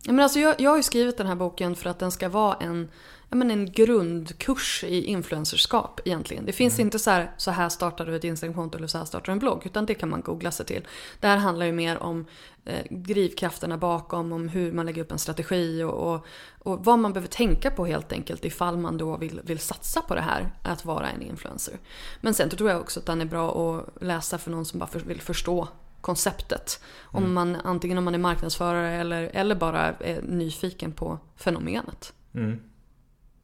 [0.03, 2.29] Ja, men alltså jag, jag har ju skrivit den här boken för att den ska
[2.29, 2.89] vara en,
[3.29, 6.45] ja, men en grundkurs i influencerskap egentligen.
[6.45, 9.25] Det finns inte så här, så här startar du ett Instagramkonto eller så här startar
[9.25, 10.87] du en blogg, utan det kan man googla sig till.
[11.19, 12.25] Det här handlar ju mer om
[12.65, 16.25] eh, drivkrafterna bakom, om hur man lägger upp en strategi och, och,
[16.59, 20.15] och, vad man behöver tänka på helt enkelt ifall man då vill, vill satsa på
[20.15, 21.73] det här, att vara en influencer.
[22.21, 24.89] Men sen tror jag också att den är bra att läsa för någon som bara
[24.89, 25.67] för, vill förstå
[26.01, 26.81] konceptet.
[27.01, 27.33] Om Mm.
[27.33, 32.13] man, antingen om man är marknadsförare eller, eller bara är nyfiken på fenomenet.
[32.35, 32.59] Mm.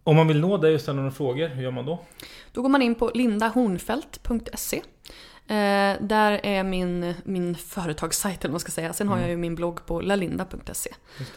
[0.04, 2.00] Om man vill nå dig och ställa några frågor, hur gör man då?
[2.52, 4.82] Då går man in på lindahornfelt.se.
[5.50, 8.94] Eh, där är min, min företagssajt eller vad man ska säga.
[8.94, 10.94] Sen har jag ju min blogg på lalinda.se.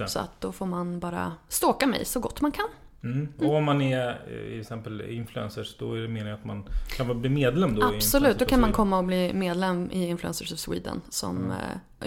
[0.06, 2.68] Så att då får man bara stalka mig så gott man kan.
[3.02, 3.28] Mm.
[3.38, 4.14] Och om man är eh,
[4.50, 6.64] till exempel influencers, då är det meningen att man
[6.96, 7.86] kan bli medlem då?
[7.86, 11.00] Absolut, då kan man komma och bli medlem i Influencers of Sweden.
[11.08, 11.56] Som, eh,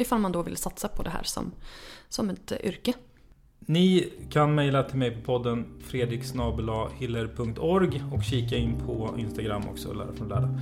[0.02, 1.52] ifall man då vill satsa på det här som,
[2.10, 2.94] som ett eh, yrke.
[3.60, 10.14] Ni kan mejla till mig på podden fredriksnabelahiller.org och kika in på Instagram också, lära
[10.14, 10.60] från lära.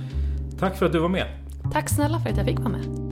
[0.58, 1.26] Tack för att du var med.
[1.72, 3.11] Tack snälla för att jag fick vara med.